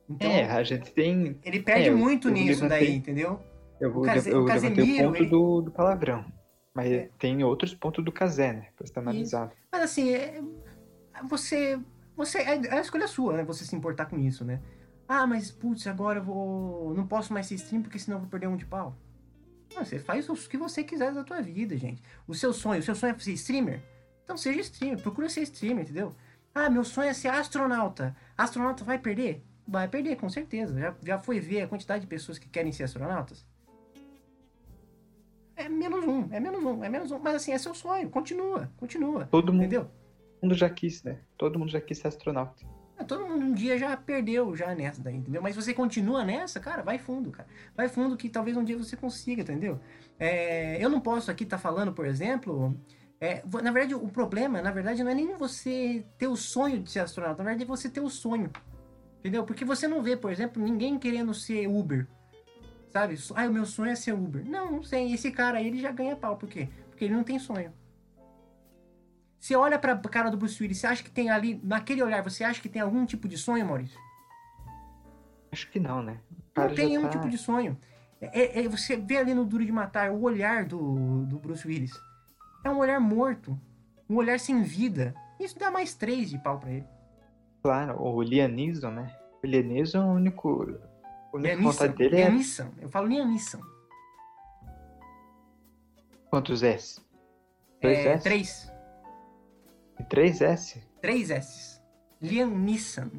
[0.10, 1.38] Então, é, a gente tem.
[1.44, 3.40] ele perde é, eu- muito eu nisso levantei- daí, entendeu?
[3.82, 6.26] Eu, vou, O Case- eu o levantei o Casemiro, ponto ele- do, do palavrão.
[6.76, 7.10] Mas É.
[7.18, 8.68] tem outros pontos do Casé, né?
[8.76, 9.52] Pra ser analisado.
[9.72, 10.42] Mas assim, é-
[11.28, 11.80] você.
[12.18, 12.40] Você.
[12.40, 13.44] É a escolha sua, né?
[13.44, 14.62] Você se importar com isso, né?
[15.08, 16.94] Ah, mas putz, agora eu vou.
[16.94, 18.96] Não posso mais ser stream porque senão eu vou perder um de pau.
[19.74, 22.02] Não, você faz o que você quiser da tua vida, gente.
[22.28, 23.82] O seu sonho, o seu sonho é ser streamer?
[24.24, 26.14] Então seja streamer, procura ser streamer, entendeu?
[26.54, 28.16] Ah, meu sonho é ser astronauta.
[28.38, 29.44] Astronauta vai perder?
[29.68, 30.80] Vai perder, com certeza.
[30.80, 33.46] Já, já foi ver a quantidade de pessoas que querem ser astronautas?
[35.56, 37.20] É menos um, é menos um, é menos um.
[37.20, 38.10] Mas assim, é seu sonho.
[38.10, 39.26] Continua, continua.
[39.26, 39.64] Todo mundo.
[39.64, 39.90] Entendeu?
[40.46, 41.18] mundo já quis, né?
[41.38, 42.66] Todo mundo já quis ser astronauta.
[42.98, 45.42] É, todo mundo um dia já perdeu já nessa daí, entendeu?
[45.42, 47.48] Mas você continua nessa, cara, vai fundo, cara.
[47.76, 49.80] Vai fundo que talvez um dia você consiga, entendeu?
[50.18, 52.74] É, eu não posso aqui estar tá falando, por exemplo.
[53.20, 56.92] É, na verdade, o problema, na verdade, não é nem você ter o sonho de
[56.92, 58.50] ser astronauta, na verdade é você ter o sonho.
[59.20, 59.44] Entendeu?
[59.44, 62.08] Porque você não vê, por exemplo, ninguém querendo ser Uber.
[62.96, 63.18] Sabe?
[63.36, 64.46] Ah, o meu sonho é ser Uber.
[64.46, 65.12] Não, não sei.
[65.12, 66.38] Esse cara aí, ele já ganha pau.
[66.38, 66.70] Por quê?
[66.90, 67.74] Porque ele não tem sonho.
[69.38, 72.46] Você olha pra cara do Bruce Willis, você acha que tem ali, naquele olhar, você
[72.46, 74.00] acha que tem algum tipo de sonho, Maurício?
[75.52, 76.22] Acho que não, né?
[76.56, 77.10] Não tem nenhum tá...
[77.10, 77.78] tipo de sonho.
[78.22, 81.68] É, é, é, você vê ali no Duro de Matar o olhar do, do Bruce
[81.68, 81.92] Willis.
[82.64, 83.60] É um olhar morto.
[84.10, 85.14] Um olhar sem vida.
[85.38, 86.88] Isso dá mais três de pau pra ele.
[87.62, 89.14] Claro, o Liam Neeson, né?
[89.44, 90.66] O Liam Neeson é o único
[91.36, 92.30] única vontade dele é.
[92.82, 93.62] Eu falo Liam Neeson.
[96.30, 97.00] Quantos S?
[97.82, 98.24] Dois é, S?
[98.24, 98.72] Três.
[100.00, 100.84] E três S?
[101.02, 101.82] Três S.
[102.22, 103.10] Liam Neeson.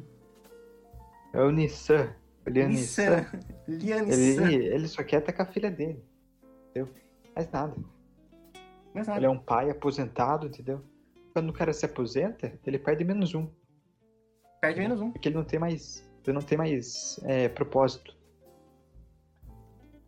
[1.33, 2.15] É o Nissan.
[2.45, 2.49] O.
[2.49, 3.25] Liam Nissan.
[3.67, 6.01] Ele, ele só quer estar com a filha dele.
[6.69, 6.93] Entendeu?
[7.35, 7.75] Mais nada.
[8.93, 9.19] Mais nada.
[9.19, 10.81] Ele é um pai aposentado, entendeu?
[11.33, 13.49] Quando o cara se aposenta, ele perde menos um.
[14.61, 15.11] Perde menos um.
[15.11, 18.13] Porque ele não tem mais você não tem mais é, propósito.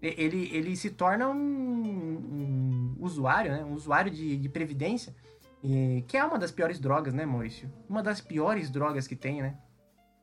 [0.01, 3.63] Ele, ele se torna um, um usuário, né?
[3.63, 5.15] Um usuário de, de previdência,
[5.63, 7.72] e, que é uma das piores drogas, né, Maurício?
[7.88, 9.57] Uma das piores drogas que tem, né?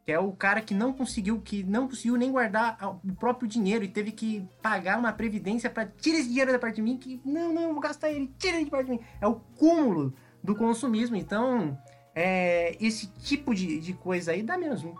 [0.04, 3.82] Que é o cara que não conseguiu, que não conseguiu nem guardar o próprio dinheiro
[3.82, 7.22] e teve que pagar uma previdência para tirar esse dinheiro da parte de mim, que
[7.24, 9.00] não, não, vou gastar ele, tira ele de parte de mim.
[9.18, 11.16] É o cúmulo do consumismo.
[11.16, 11.76] Então,
[12.14, 14.94] é, esse tipo de, de coisa aí dá menos um.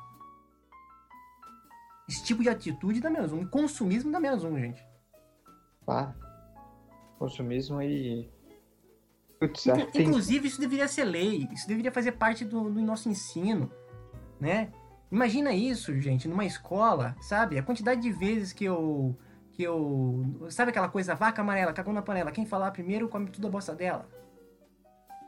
[2.09, 3.42] Esse tipo de atitude dá menos um.
[3.42, 4.84] E consumismo dá menos um, gente.
[5.86, 6.12] Ah,
[7.18, 8.30] consumismo e.
[9.38, 11.48] Putz, Inclusive, isso deveria ser lei.
[11.52, 13.70] Isso deveria fazer parte do, do nosso ensino,
[14.40, 14.72] né?
[15.11, 17.59] Imagina isso, gente, numa escola, sabe?
[17.59, 19.16] A quantidade de vezes que eu.
[19.52, 20.46] Que eu.
[20.50, 22.32] Sabe aquela coisa, vaca amarela, cagou na panela.
[22.32, 24.09] Quem falar primeiro come tudo a bosta dela.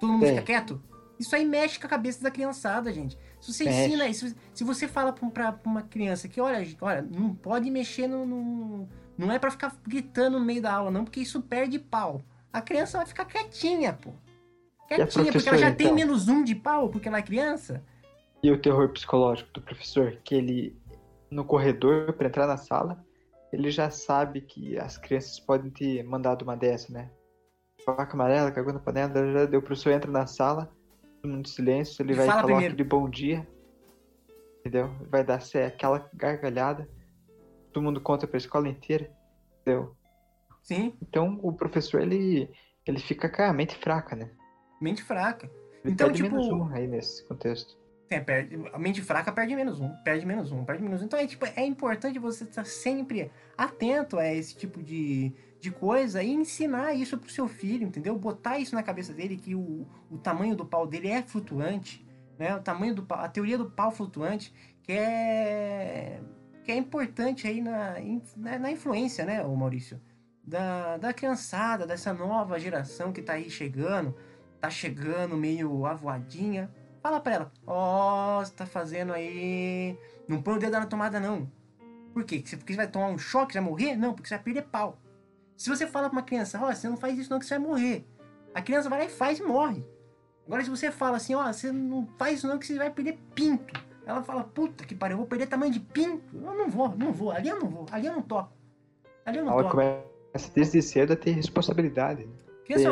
[0.00, 0.30] Todo mundo é.
[0.30, 0.82] fica quieto?
[1.18, 3.18] Isso aí mexe com a cabeça da criançada, gente.
[3.40, 7.34] Se você ensina, se, se você fala pra, pra, uma criança que, olha, olha, não
[7.34, 8.26] pode mexer no.
[8.26, 12.22] no não é para ficar gritando no meio da aula, não, porque isso perde pau.
[12.52, 14.12] A criança vai ficar quietinha, pô.
[14.86, 15.86] Quietinha, porque ela já então?
[15.86, 17.82] tem menos um de pau, porque ela é criança.
[18.42, 20.76] E o terror psicológico do professor, que ele,
[21.30, 23.04] no corredor, para entrar na sala,
[23.52, 27.10] ele já sabe que as crianças podem ter mandado uma dessa, né?
[27.84, 30.70] Vaca amarela, cagou na panela, já deu, o professor entra na sala,
[31.20, 32.74] todo mundo em silêncio, ele vai Fala falar primeiro.
[32.74, 33.46] aquele bom dia.
[34.60, 34.90] Entendeu?
[35.08, 36.88] Vai dar aquela gargalhada.
[37.72, 39.10] Todo mundo conta pra escola inteira.
[39.60, 39.96] Entendeu?
[40.62, 40.94] Sim.
[41.02, 42.50] Então o professor ele,
[42.86, 44.30] ele fica com a mente fraca, né?
[44.80, 45.50] Mente fraca.
[45.84, 46.36] Ele então, perde tipo.
[46.36, 47.78] Menos um aí nesse contexto.
[48.10, 51.04] É, perde, a mente fraca perde menos um, perde menos um, perde menos um.
[51.04, 56.22] Então é, tipo, é importante você estar sempre atento a esse tipo de, de coisa
[56.22, 58.16] e ensinar isso pro seu filho, entendeu?
[58.16, 62.06] Botar isso na cabeça dele que o, o tamanho do pau dele é flutuante,
[62.38, 62.54] né?
[62.54, 64.52] O tamanho do pau, a teoria do pau flutuante,
[64.82, 66.20] que é
[66.64, 67.94] que é importante aí na,
[68.36, 69.98] na, na influência, né, o Maurício?
[70.44, 74.14] Da, da criançada, dessa nova geração que tá aí chegando,
[74.60, 76.70] tá chegando meio avoadinha.
[77.02, 79.96] Fala pra ela, ó, oh, você tá fazendo aí.
[80.28, 81.50] Não põe o dedo na tomada, não.
[82.12, 82.44] Por quê?
[82.56, 83.96] Porque você vai tomar um choque, vai morrer?
[83.96, 84.98] Não, porque você vai perder pau.
[85.58, 87.58] Se você fala pra uma criança, ó, oh, você não faz isso não que você
[87.58, 88.06] vai morrer.
[88.54, 89.84] A criança vai lá e faz e morre.
[90.46, 92.88] Agora se você fala assim, ó, oh, você não faz isso não que você vai
[92.90, 93.84] perder pinto.
[94.06, 96.24] Ela fala, puta que pariu, eu vou perder tamanho de pinto.
[96.32, 98.52] Eu não vou, não vou, ali eu não vou, ali eu não toco.
[99.26, 99.74] Ali eu não Ela toco.
[99.74, 102.24] começa desde cedo a ter responsabilidade.
[102.24, 102.32] Né?
[102.64, 102.86] Ter,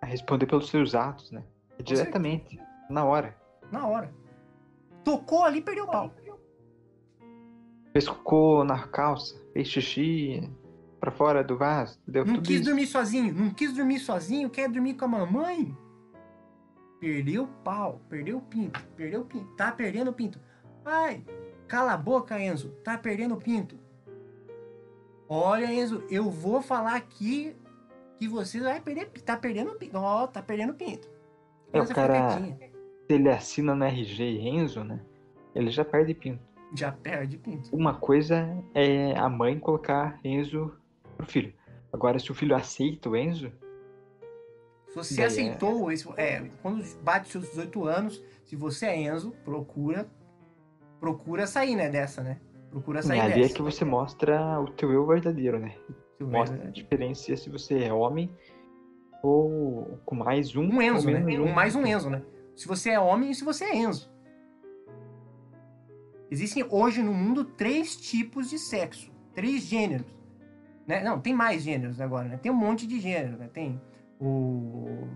[0.00, 1.42] a responder pelos seus atos, né?
[1.82, 3.36] Diretamente, na hora.
[3.72, 4.14] Na hora.
[5.02, 6.14] Tocou ali, perdeu o pau.
[8.06, 10.48] Cocô na calça, fez xixi,
[11.00, 11.98] para fora do vaso.
[12.06, 12.64] Deu não quis isso.
[12.64, 15.76] dormir sozinho, não quis dormir sozinho, quer dormir com a mamãe?
[17.00, 20.40] Perdeu o pau, perdeu o pinto, perdeu o pinto, tá perdendo o pinto.
[20.84, 21.24] Ai,
[21.68, 23.78] cala a boca, Enzo, tá perdendo o pinto.
[25.28, 27.54] Olha, Enzo, eu vou falar aqui
[28.16, 29.96] que você vai perder, tá perdendo o pinto.
[29.96, 31.08] Ó, oh, tá perdendo o pinto.
[31.72, 32.56] É, o cara, se
[33.08, 35.00] ele assina no RG Enzo, né?
[35.54, 36.40] Ele já perde pinto.
[36.74, 37.74] Já perde pinto.
[37.74, 40.72] Uma coisa é a mãe colocar Enzo
[41.18, 41.52] pro filho.
[41.92, 43.52] Agora, se o filho aceita o Enzo.
[44.88, 45.94] Se você aceitou, é...
[46.16, 50.08] é, quando bate seus 18 anos, se você é Enzo, procura
[50.98, 52.40] procura sair, né, dessa, né?
[52.70, 53.52] Procura sair e ali é dessa.
[53.52, 55.74] é que você mostra o teu eu verdadeiro, né?
[56.16, 56.68] Teu mostra verdadeiro.
[56.68, 58.30] a diferença se você é homem
[59.22, 60.64] ou com mais um.
[60.64, 61.20] Um Enzo, né?
[61.38, 62.22] Um, mais um Enzo, né?
[62.58, 64.10] se você é homem e se você é Enzo.
[66.28, 70.17] Existem hoje no mundo três tipos de sexo, três gêneros.
[70.88, 71.04] Né?
[71.04, 72.38] Não, tem mais gêneros agora, né?
[72.38, 73.50] Tem um monte de gêneros, né?
[73.52, 73.78] Tem
[74.18, 75.06] o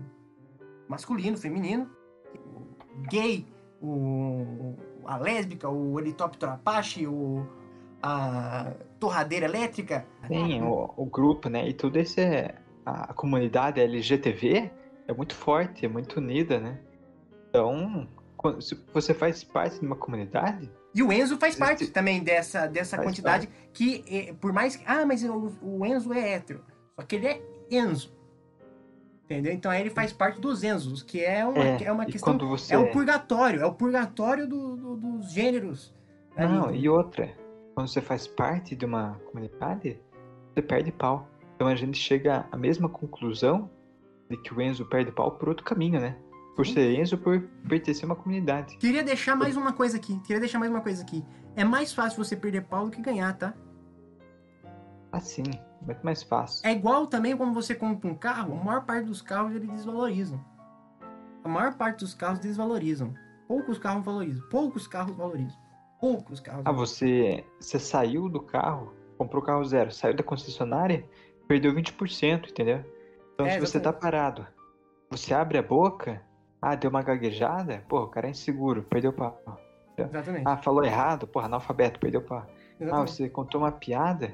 [0.87, 1.89] masculino, feminino,
[2.35, 3.47] o gay,
[3.81, 7.47] o, a lésbica, o helicóptero Apache, o,
[8.03, 10.05] a torradeira elétrica.
[10.27, 11.67] Sim, o, o grupo, né?
[11.67, 12.53] E tudo esse é,
[12.85, 14.71] a comunidade LGTV
[15.07, 16.79] é muito forte, é muito unida, né?
[17.49, 18.07] Então,
[18.93, 23.07] você faz parte de uma comunidade, e o Enzo faz parte também dessa, dessa Faz
[23.07, 24.83] quantidade que, eh, por mais que.
[24.85, 26.63] Ah, mas o, o Enzo é hétero.
[26.95, 27.41] Só que ele é
[27.71, 28.13] Enzo.
[29.25, 29.53] Entendeu?
[29.53, 32.37] Então aí ele faz parte dos Enzos, que é uma, É, que é uma questão.
[32.37, 35.93] você- É o purgatório, é o purgatório do- do- dos gêneros.
[36.35, 36.51] ali.
[36.53, 37.31] Não, e outra,
[37.73, 39.99] quando você faz parte de uma comunidade,
[40.53, 41.27] você perde pau.
[41.55, 43.69] Então a gente chega à mesma conclusão
[44.29, 46.15] de que o Enzo perde pau por outro caminho, né?
[46.55, 48.77] Por ser Enzo, por pertencer a uma comunidade.
[48.77, 50.19] Queria deixar mais uma coisa aqui.
[50.19, 51.25] Queria deixar mais uma coisa aqui.
[51.55, 53.53] É mais fácil você perder pau do que ganhar, tá?
[55.11, 55.43] Assim,
[55.81, 56.67] muito mais fácil.
[56.67, 60.43] É igual também quando você compra um carro, a maior parte dos carros eles desvalorizam.
[61.43, 63.13] A maior parte dos carros desvalorizam.
[63.47, 64.43] Poucos carros valorizam.
[64.49, 65.57] Poucos carros valorizam.
[65.99, 71.05] Poucos carros Ah, você, você saiu do carro, comprou o carro zero, saiu da concessionária,
[71.47, 72.83] perdeu 20%, entendeu?
[73.33, 74.45] Então É, se você tá parado,
[75.09, 76.21] você abre a boca,
[76.63, 79.41] ah, deu uma gaguejada, pô, o cara é inseguro, perdeu pau.
[79.97, 80.43] Exatamente.
[80.47, 82.45] Ah, falou errado, porra, analfabeto, perdeu pau.
[82.91, 84.33] Ah, você contou uma piada,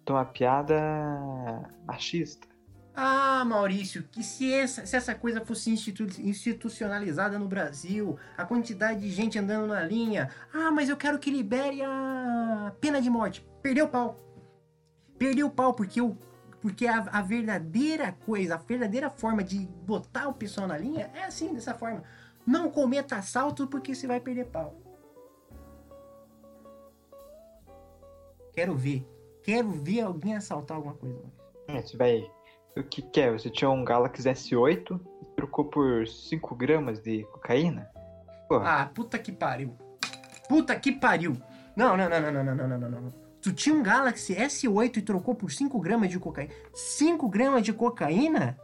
[0.00, 0.74] contou uma piada
[1.86, 2.46] machista.
[2.96, 9.00] Ah, Maurício, que se essa, se essa coisa fosse institu- institucionalizada no Brasil, a quantidade
[9.00, 10.30] de gente andando na linha.
[10.52, 13.44] Ah, mas eu quero que libere a pena de morte.
[13.60, 14.20] Perdeu o pau.
[15.18, 16.16] Perdeu o pau, porque, o,
[16.64, 21.24] porque a, a verdadeira coisa, a verdadeira forma de botar o pessoal na linha é
[21.24, 22.02] assim, dessa forma.
[22.46, 24.74] Não cometa assalto porque você vai perder pau.
[28.54, 29.06] Quero ver.
[29.42, 31.18] Quero ver alguém assaltar alguma coisa.
[31.18, 31.36] Maurício.
[31.68, 32.30] É, Você vai.
[32.74, 33.30] O que que é?
[33.30, 37.90] Você tinha um Galaxy S8 e trocou por 5 gramas de cocaína?
[38.48, 39.76] Porra, Ah, puta que pariu.
[40.48, 41.36] Puta que pariu.
[41.76, 43.23] Não, não, não, não, não, não, não, não, não.
[43.44, 46.50] Tu tinha um Galaxy S8 e trocou por 5 gramas de cocaína.
[46.72, 48.58] 5 gramas de cocaína?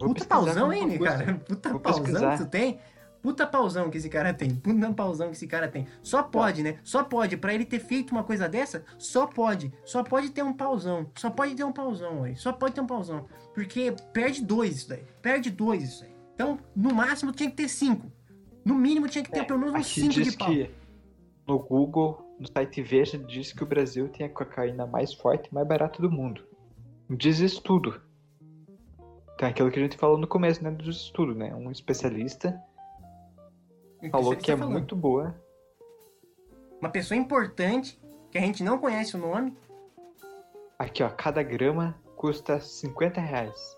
[0.00, 1.34] vou Puta como hein, cara?
[1.46, 2.36] Puta Vou pauzão pesquisar.
[2.36, 2.80] que tu tem?
[3.22, 4.52] Puta pauzão que esse cara tem.
[4.52, 5.86] Puta pauzão que esse cara tem.
[6.02, 6.80] Só pode, né?
[6.82, 7.36] Só pode.
[7.36, 9.72] Pra ele ter feito uma coisa dessa, só pode.
[9.84, 11.08] Só pode ter um pauzão.
[11.16, 12.34] Só pode ter um pauzão, aí.
[12.34, 13.26] Só pode ter um pauzão.
[13.54, 15.04] Porque perde dois isso daí.
[15.22, 16.10] Perde dois isso aí.
[16.34, 18.10] Então, no máximo, tinha que ter cinco.
[18.64, 20.48] No mínimo, tinha que ter É, pelo menos uns cinco de pau.
[20.48, 20.68] que
[21.46, 25.54] no Google, no site Veja, diz que o Brasil tem a cocaína mais forte e
[25.54, 26.46] mais barata do mundo.
[27.10, 28.00] Diz estudo.
[29.34, 31.54] Então, aquilo que a gente falou no começo, né, dos estudos, né?
[31.54, 32.60] Um especialista
[34.10, 34.72] falou que é Tá falando.
[34.72, 35.34] muito boa.
[36.80, 39.56] Uma pessoa importante, que a gente não conhece o nome.
[40.78, 43.76] Aqui, ó, cada grama custa 50 reais.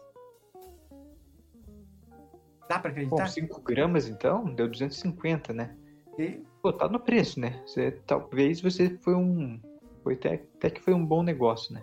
[2.69, 3.29] Dá pra Bom, acreditar?
[3.29, 5.77] 5 gramas, então, deu 250, né?
[6.19, 7.63] E- Pô, tá no preço, né?
[7.67, 9.61] Você, talvez você foi um...
[10.03, 11.83] Foi até, até que foi um bom negócio, né?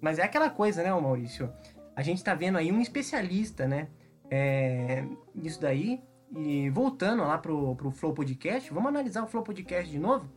[0.00, 1.52] Mas é aquela coisa, né, Maurício?
[1.94, 3.88] A gente tá vendo aí um especialista, né?
[4.30, 6.02] É, nisso daí.
[6.36, 10.28] E voltando lá pro, pro Flow Podcast, vamos analisar o Flow Podcast de novo.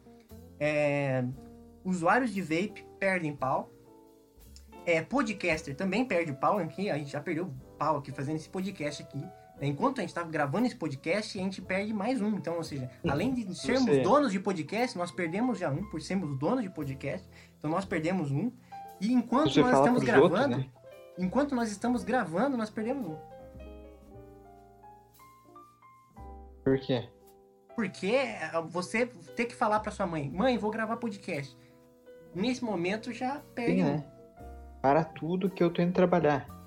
[0.59, 1.23] É,
[1.83, 3.71] usuários de vape perdem pau.
[4.85, 6.89] É, podcaster também perde pau aqui.
[6.89, 9.23] A gente já perdeu pau aqui fazendo esse podcast aqui.
[9.61, 12.29] Enquanto a gente estava gravando esse podcast, a gente perde mais um.
[12.29, 16.37] Então, ou seja, além de sermos donos de podcast, nós perdemos já um, por sermos
[16.37, 17.27] donos de podcast.
[17.57, 18.51] Então, nós perdemos um.
[19.01, 20.69] E enquanto Você nós estamos gravando, outros, né?
[21.17, 23.17] enquanto nós estamos gravando, nós perdemos um.
[26.63, 27.09] Por quê?
[27.75, 31.57] Porque é, você ter que falar para sua mãe, mãe, vou gravar podcast.
[32.35, 33.85] Nesse momento já perde Sim, um.
[33.85, 34.05] né?
[34.81, 36.58] Para tudo que eu tô indo trabalhar.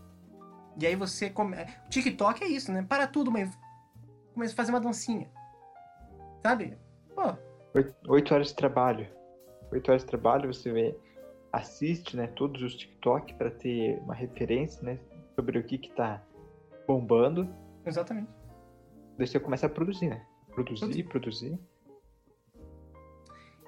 [0.81, 1.57] E aí você come...
[1.91, 2.83] TikTok é isso, né?
[2.89, 3.51] Para tudo, mãe.
[4.35, 5.31] Começa a fazer uma dancinha.
[6.43, 6.77] Sabe?
[7.15, 7.37] Pô,
[8.09, 9.07] Oito- horas de trabalho.
[9.71, 10.97] Oito horas de trabalho, você vê,
[11.53, 14.99] assiste, né, todos os TikTok para ter uma referência, né,
[15.35, 16.23] sobre o que que tá
[16.87, 17.49] bombando.
[17.87, 18.31] exatamente.
[19.17, 20.27] Daí você começa a produzir, né?
[20.55, 21.59] Produzir, produzir.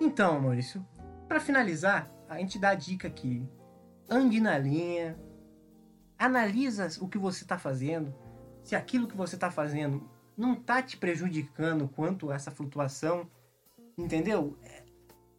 [0.00, 0.84] Então, Maurício,
[1.28, 3.46] para finalizar, a gente dá a dica aqui.
[4.10, 5.18] Ande na linha,
[6.18, 8.14] analisa o que você está fazendo,
[8.62, 13.28] se aquilo que você está fazendo não tá te prejudicando quanto essa flutuação,
[13.96, 14.56] entendeu?
[14.62, 14.82] É,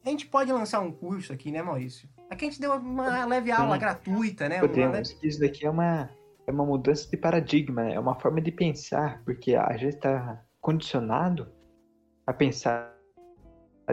[0.05, 2.07] A gente pode lançar um curso aqui, né, Maurício?
[2.30, 3.80] Aqui a gente deu uma leve aula Sim.
[3.80, 4.59] gratuita, né?
[4.59, 4.93] Podemos.
[5.09, 6.09] leve- que Isso daqui é uma
[6.47, 7.95] é uma mudança de paradigma, né?
[7.95, 11.51] é uma forma de pensar, porque a gente está condicionado
[12.28, 12.95] a pensar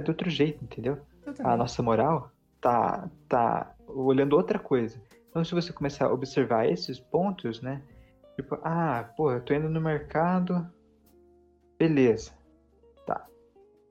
[0.03, 0.99] de outro jeito, entendeu?
[1.43, 2.30] A nossa moral
[2.61, 5.01] tá, tá olhando outra coisa.
[5.33, 7.83] Então, se você começar a observar esses pontos, né?
[8.37, 10.70] Tipo, ah, pô, eu tô indo no mercado,
[11.78, 12.33] beleza,
[13.07, 13.26] tá.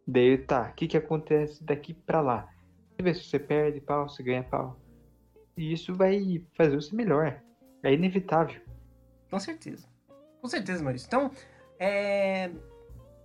[0.08, 2.48] Daí, tá, o que que acontece daqui pra lá?
[2.92, 4.80] Você vê se você perde pau, se ganha pau.
[5.58, 7.42] E isso vai fazer você melhor.
[7.82, 8.62] É inevitável.
[9.32, 9.88] Com certeza.
[10.40, 11.08] Com certeza, Maurício.
[11.08, 11.32] Então,
[11.80, 12.52] é...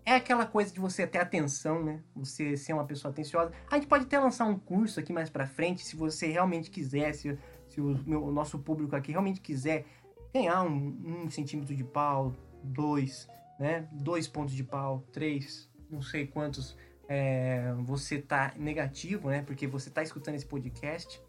[0.09, 2.01] É aquela coisa de você ter atenção, né?
[2.15, 3.53] Você ser uma pessoa atenciosa.
[3.69, 7.13] A gente pode até lançar um curso aqui mais pra frente, se você realmente quiser,
[7.13, 7.37] se,
[7.77, 9.85] se o, meu, o nosso público aqui realmente quiser
[10.33, 13.29] ganhar um, um centímetro de pau, dois,
[13.61, 13.87] né?
[13.93, 19.43] Dois pontos de pau, três, não sei quantos é, você tá negativo, né?
[19.43, 21.21] Porque você tá escutando esse podcast.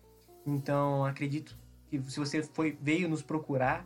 [0.46, 1.58] Então, acredito
[1.90, 3.86] que se você foi, veio nos procurar,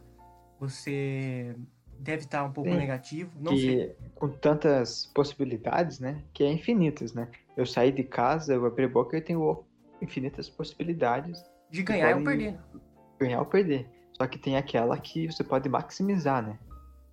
[0.59, 1.55] você
[1.97, 3.31] deve estar um pouco Sim, negativo.
[3.39, 3.95] Não que, sei.
[4.15, 6.23] Com tantas possibilidades, né?
[6.31, 7.27] Que é infinitas, né?
[7.57, 9.63] Eu saí de casa, eu abri a boca e tenho
[9.99, 11.43] infinitas possibilidades.
[11.71, 12.59] De ganhar ou perder.
[13.19, 13.89] Ganhar ou perder.
[14.13, 16.59] Só que tem aquela que você pode maximizar, né?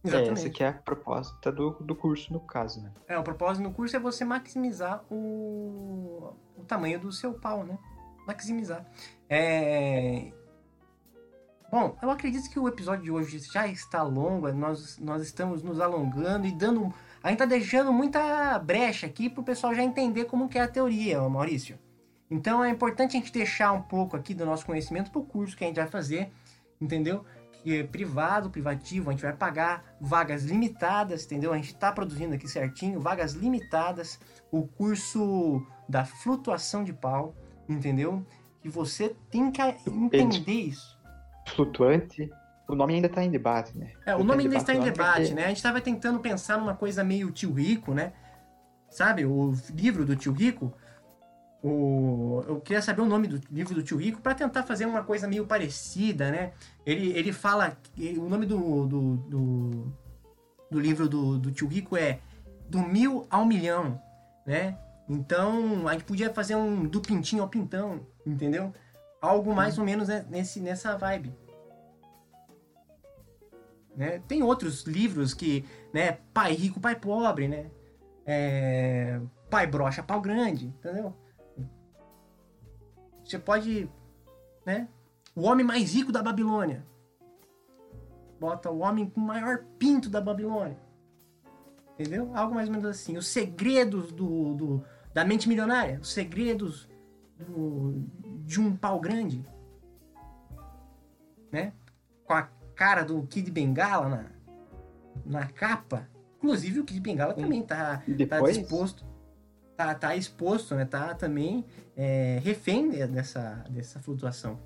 [0.05, 0.29] Exatamente.
[0.29, 2.93] É essa que é a proposta do, do curso, no caso, né?
[3.07, 7.79] É, o propósito no curso é você maximizar o, o tamanho do seu pau, né?
[8.27, 8.85] Maximizar.
[9.29, 10.33] É...
[11.71, 15.81] Bom, eu acredito que o episódio de hoje já está longo, nós, nós estamos nos
[15.81, 16.93] alongando e dando.
[17.23, 20.63] A gente tá deixando muita brecha aqui para o pessoal já entender como que é
[20.63, 21.79] a teoria, Maurício.
[22.31, 25.57] Então é importante a gente deixar um pouco aqui do nosso conhecimento para o curso
[25.57, 26.31] que a gente vai fazer,
[26.81, 27.25] entendeu?
[27.63, 31.53] Que é privado, privativo, a gente vai pagar vagas limitadas, entendeu?
[31.53, 34.21] A gente está produzindo aqui certinho, vagas limitadas,
[34.51, 37.35] o curso da flutuação de pau,
[37.69, 38.25] entendeu?
[38.63, 40.99] E você tem que entender isso
[41.49, 42.31] flutuante.
[42.69, 43.93] O nome ainda está em debate, né?
[44.05, 45.45] É, o nome ainda está em debate, né?
[45.45, 48.13] A gente estava tentando pensar numa coisa meio tio rico, né?
[48.91, 50.73] Sabe, o livro do tio rico.
[51.63, 52.45] O...
[52.47, 55.27] Eu queria saber o nome do livro do tio rico para tentar fazer uma coisa
[55.27, 56.53] meio parecida, né?
[56.87, 57.77] Ele, ele fala.
[58.17, 59.93] O nome do, do, do,
[60.71, 62.21] do livro do, do tio rico é
[62.69, 64.01] Do Mil ao Milhão,
[64.47, 64.79] né?
[65.09, 68.73] Então a gente podia fazer um do pintinho ao pintão, entendeu?
[69.21, 71.35] Algo mais ou menos né, nesse, nessa vibe.
[73.97, 74.23] Né?
[74.29, 77.67] Tem outros livros que, né, pai rico, pai pobre, né?
[78.25, 79.19] É,
[79.51, 81.17] pai brocha, pau grande, entendeu?
[83.29, 83.91] Você pode,
[84.65, 84.89] né?
[85.37, 86.83] O homem mais rico da Babilônia.
[88.41, 90.79] Bota o homem com o maior pinto da Babilônia.
[91.93, 92.35] Entendeu?
[92.35, 93.19] Algo mais ou menos assim.
[93.19, 95.99] Os segredos do, do da mente milionária.
[96.01, 96.89] Os segredos
[97.37, 98.03] do,
[98.47, 99.45] de um pau grande,
[101.53, 101.75] né?
[102.25, 104.25] Com a cara do Kid Bengala na,
[105.27, 106.09] na capa.
[106.39, 109.05] Inclusive o Kid Bengala também tá, tá disposto.
[109.79, 110.85] Tá, tá exposto, né?
[110.85, 111.65] Tá também
[111.97, 114.59] é, refém dessa, dessa flutuação.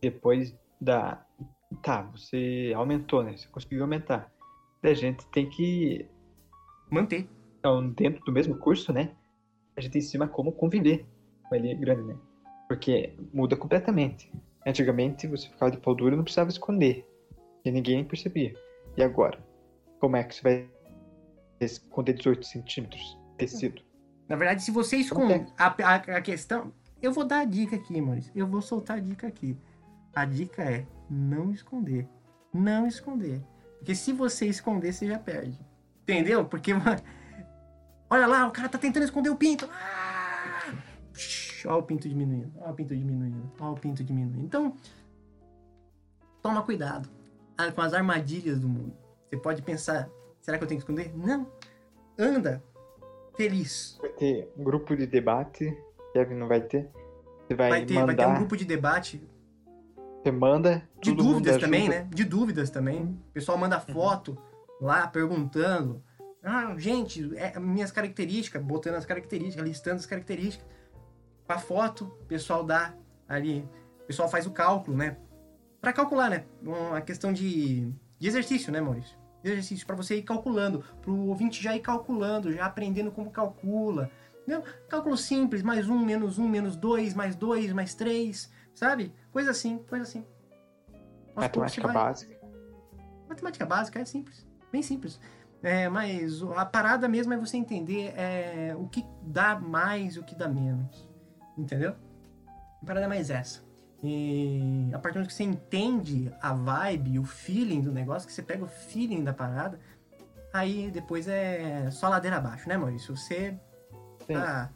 [0.00, 1.26] Depois da.
[1.82, 3.36] Tá, você aumentou, né?
[3.36, 4.32] Você conseguiu aumentar.
[4.84, 6.08] A gente tem que.
[6.88, 7.28] Manter.
[7.58, 9.16] Então, dentro do mesmo curso, né?
[9.76, 11.04] A gente ensina como conviver
[11.48, 12.16] com ele grande, né?
[12.68, 14.32] Porque muda completamente.
[14.64, 17.04] Antigamente você ficava de pau duro e não precisava esconder.
[17.64, 18.54] E ninguém percebia.
[18.96, 19.44] E agora?
[19.98, 20.70] Como é que você vai
[21.60, 23.87] esconder 18 centímetros de tecido?
[24.28, 25.46] Na verdade, se você esconde.
[25.56, 26.72] A, a, a, questão.
[27.00, 28.32] Eu vou dar a dica aqui, Maurício.
[28.34, 29.56] Eu vou soltar a dica aqui.
[30.14, 32.06] A dica é não esconder.
[32.52, 33.42] Não esconder.
[33.78, 35.58] Porque se você esconder, você já perde.
[36.02, 36.44] Entendeu?
[36.44, 36.72] Porque.
[38.10, 39.68] Olha lá, o cara tá tentando esconder o pinto.
[39.70, 40.72] Ah!
[41.66, 44.44] Olha o pinto diminuindo, olha o pinto diminuindo, olha o pinto diminuindo.
[44.44, 44.74] Então,
[46.40, 47.08] toma cuidado
[47.74, 48.96] com as armadilhas do mundo.
[49.28, 50.08] Você pode pensar,
[50.40, 51.12] será que eu tenho que esconder?
[51.16, 51.50] Não.
[52.16, 52.62] Anda
[53.36, 53.98] feliz.
[54.18, 55.76] Vai ter um grupo de debate,
[56.12, 56.90] Kevin não vai ter.
[57.46, 58.06] Você vai, vai ter, mandar...
[58.06, 59.22] vai ter um grupo de debate.
[60.22, 60.82] Você manda.
[61.00, 62.08] De dúvidas também, né?
[62.10, 63.02] De dúvidas também.
[63.02, 64.32] O pessoal manda foto
[64.80, 64.86] uhum.
[64.86, 66.02] lá perguntando.
[66.42, 70.66] Ah, gente, é, minhas características, botando as características, listando as características
[71.48, 72.94] a foto, o pessoal dá
[73.26, 73.66] ali,
[74.02, 75.16] o pessoal faz o cálculo, né?
[75.80, 76.44] Para calcular, né?
[76.62, 79.16] Uma questão de, de exercício, né, Maurício?
[79.42, 83.30] De exercício para você ir calculando, para o ouvinte já ir calculando, já aprendendo como
[83.30, 84.10] calcula.
[84.46, 89.14] Não, cálculo simples, mais um, menos um, menos dois, mais dois, mais três, sabe?
[89.30, 90.24] Coisa assim, coisa assim.
[91.36, 91.94] Matemática vai...
[91.94, 92.38] básica.
[93.28, 95.20] Matemática básica é simples, bem simples.
[95.62, 100.24] É, mas a parada mesmo é você entender é, o que dá mais e o
[100.24, 101.06] que dá menos.
[101.56, 101.94] Entendeu?
[102.82, 103.67] A parada é mais essa.
[104.02, 108.32] E a partir do momento que você entende a vibe, o feeling do negócio, que
[108.32, 109.80] você pega o feeling da parada,
[110.52, 113.16] aí depois é só ladeira abaixo, né, Maurício?
[113.16, 113.58] Você
[114.26, 114.70] tá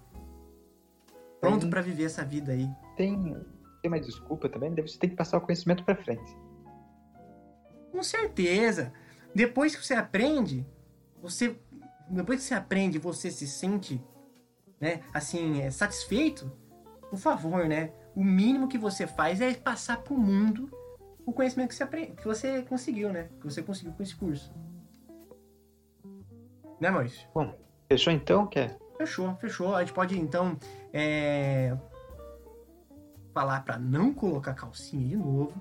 [1.41, 2.68] pronto pra viver essa vida aí.
[2.97, 3.37] tem,
[3.81, 6.37] tem uma desculpa também, você tem que passar o conhecimento pra frente.
[7.93, 8.93] Com certeza.
[9.35, 10.66] Depois que você aprende,
[11.20, 11.57] você
[12.09, 14.03] depois que você aprende, você se sente,
[14.81, 16.51] né, assim, é, satisfeito.
[17.09, 17.93] Por favor, né?
[18.14, 20.70] O mínimo que você faz é passar pro mundo
[21.24, 23.28] o conhecimento que você aprende, que você conseguiu, né?
[23.40, 24.52] Que você conseguiu com esse curso.
[26.80, 27.28] Né, Maurício?
[27.32, 27.54] Bom,
[27.88, 28.46] fechou então?
[28.46, 28.76] Quer?
[28.98, 29.74] Fechou, fechou.
[29.74, 30.58] A gente pode então
[30.92, 31.76] é,
[33.32, 35.54] falar para não colocar calcinha de novo,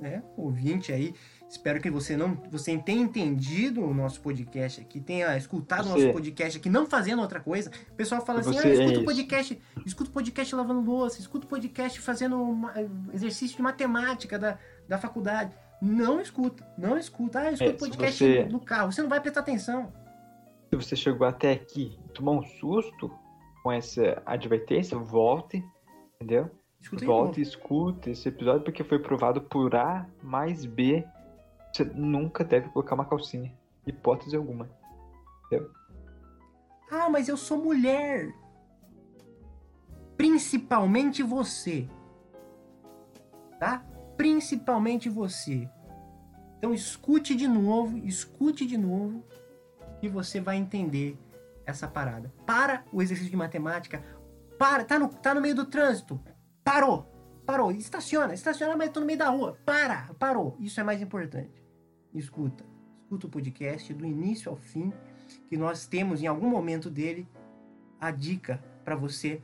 [0.00, 0.22] né?
[0.36, 1.14] Ouvinte aí,
[1.48, 6.12] espero que você não, você tenha entendido o nosso podcast aqui, tenha escutado o nosso
[6.12, 7.70] podcast aqui, não fazendo outra coisa.
[7.90, 9.04] O pessoal fala assim: ah, é escuta o isso.
[9.04, 12.74] podcast, escuta o podcast lavando louça, escuta o podcast fazendo uma-
[13.12, 15.52] exercício de matemática da, da faculdade.
[15.80, 17.40] Não escuta, não escuta.
[17.40, 19.92] Ah, escuta É, o se podcast você- no carro, você não vai prestar atenção.
[20.70, 23.10] Se você chegou até aqui e tomou um susto
[23.62, 25.62] com essa advertência, volte,
[26.16, 26.50] entendeu?
[26.80, 31.04] Escuta Volte e escute esse episódio porque foi provado por A mais B.
[31.76, 33.52] Você nunca deve colocar uma calcinha.
[33.86, 34.66] Hipótese alguma.
[36.90, 38.34] Ah, mas eu sou mulher.
[40.16, 41.86] Principalmente você.
[43.60, 43.84] Tá?
[44.16, 45.68] Principalmente você.
[46.56, 49.22] Então escute de novo, escute de novo,
[50.00, 51.18] que você vai entender
[51.66, 52.32] essa parada.
[52.46, 54.02] Para o exercício de matemática.
[54.58, 56.18] Para, tá no, tá no meio do trânsito.
[56.64, 57.12] Parou.
[57.44, 57.70] Parou.
[57.70, 59.58] Estaciona, estaciona, mas tô no meio da rua.
[59.66, 60.56] Para, parou.
[60.58, 61.65] Isso é mais importante.
[62.18, 62.64] Escuta.
[63.02, 64.92] Escuta o podcast do início ao fim
[65.48, 67.26] que nós temos em algum momento dele
[68.00, 69.40] a dica para você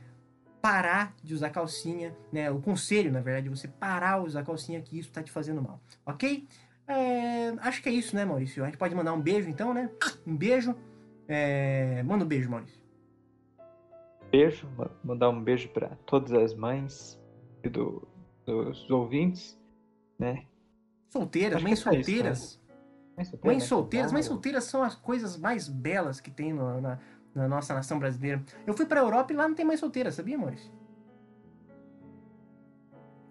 [0.61, 2.49] parar de usar calcinha, né?
[2.49, 5.61] O conselho, na verdade, de você parar de usar calcinha que isso tá te fazendo
[5.61, 6.47] mal, ok?
[6.87, 8.63] É, acho que é isso, né, Maurício?
[8.63, 9.89] A gente pode mandar um beijo, então, né?
[10.27, 10.75] Um beijo.
[11.27, 12.81] É, manda um beijo, Maurício.
[14.31, 17.19] Beijo, ma- mandar um beijo para todas as mães
[17.63, 18.07] e do-
[18.45, 19.57] dos ouvintes,
[20.17, 20.45] né?
[21.09, 22.59] Solteiras, Acho mães é só isso, solteiras.
[23.15, 23.67] Mães solteiras, Mães né?
[23.67, 24.33] solteiras, mães Casal.
[24.35, 26.99] solteiras são as coisas mais belas que tem no- na,
[27.35, 28.41] na nossa nação brasileira.
[28.65, 30.71] Eu fui pra Europa e lá não tem mãe solteira, sabia, Maurício?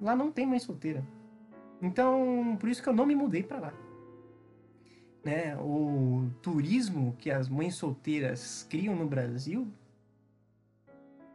[0.01, 1.05] Lá não tem mãe solteira.
[1.81, 3.73] Então, por isso que eu não me mudei pra lá.
[5.25, 5.57] Né?
[5.57, 9.69] O turismo que as mães solteiras criam no Brasil,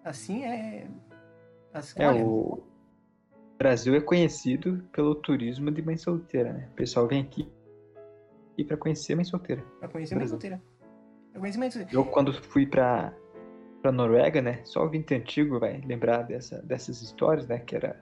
[0.04, 0.88] assim é.
[1.74, 2.64] as- É, olha, o
[3.58, 6.68] Brasil é conhecido pelo turismo de mãe solteira, né?
[6.72, 7.50] O pessoal vem aqui
[8.58, 9.64] e para conhecer mãe solteira.
[9.80, 10.62] pra conhecer mãe solteira.
[11.34, 11.95] Eu conheci mãe solteira.
[11.95, 13.14] Eu quando fui pra,
[13.82, 14.62] pra Noruega, né?
[14.64, 17.60] Só o vinte antigo vai lembrar dessa, dessas histórias, né?
[17.60, 18.01] Que era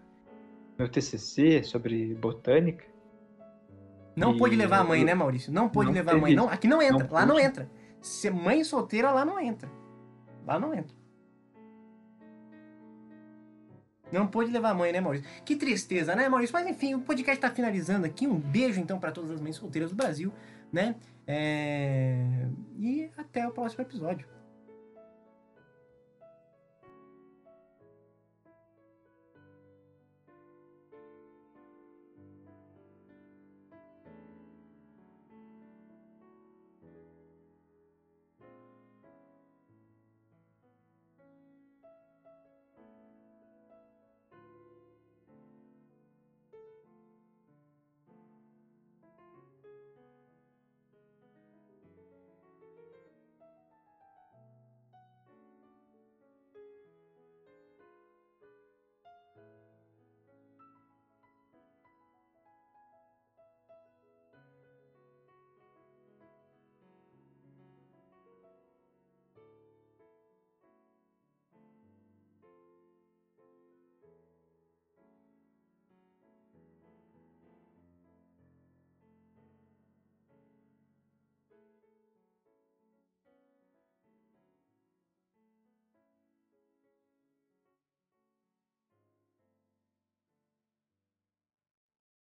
[0.80, 2.86] meu TCC sobre botânica.
[4.16, 5.52] Não E pôde levar a mãe, né, Maurício?
[5.52, 6.32] Não pôde levar a mãe.
[6.34, 7.04] teve- Não, aqui não entra.
[7.06, 7.70] não lá não entra.
[8.02, 9.70] Se mãe solteira, lá não entra.
[10.48, 10.96] Lá não entra.
[14.12, 15.28] Não pôde levar a mãe, né, Maurício?
[15.44, 16.54] Que tristeza, né, Maurício?
[16.54, 18.28] Mas enfim, o podcast tá finalizando aqui.
[18.28, 20.32] Um beijo, então, para todas as mães solteiras do Brasil,
[20.72, 20.96] né?
[21.28, 22.24] É,
[22.78, 24.35] E até o próximo episódio.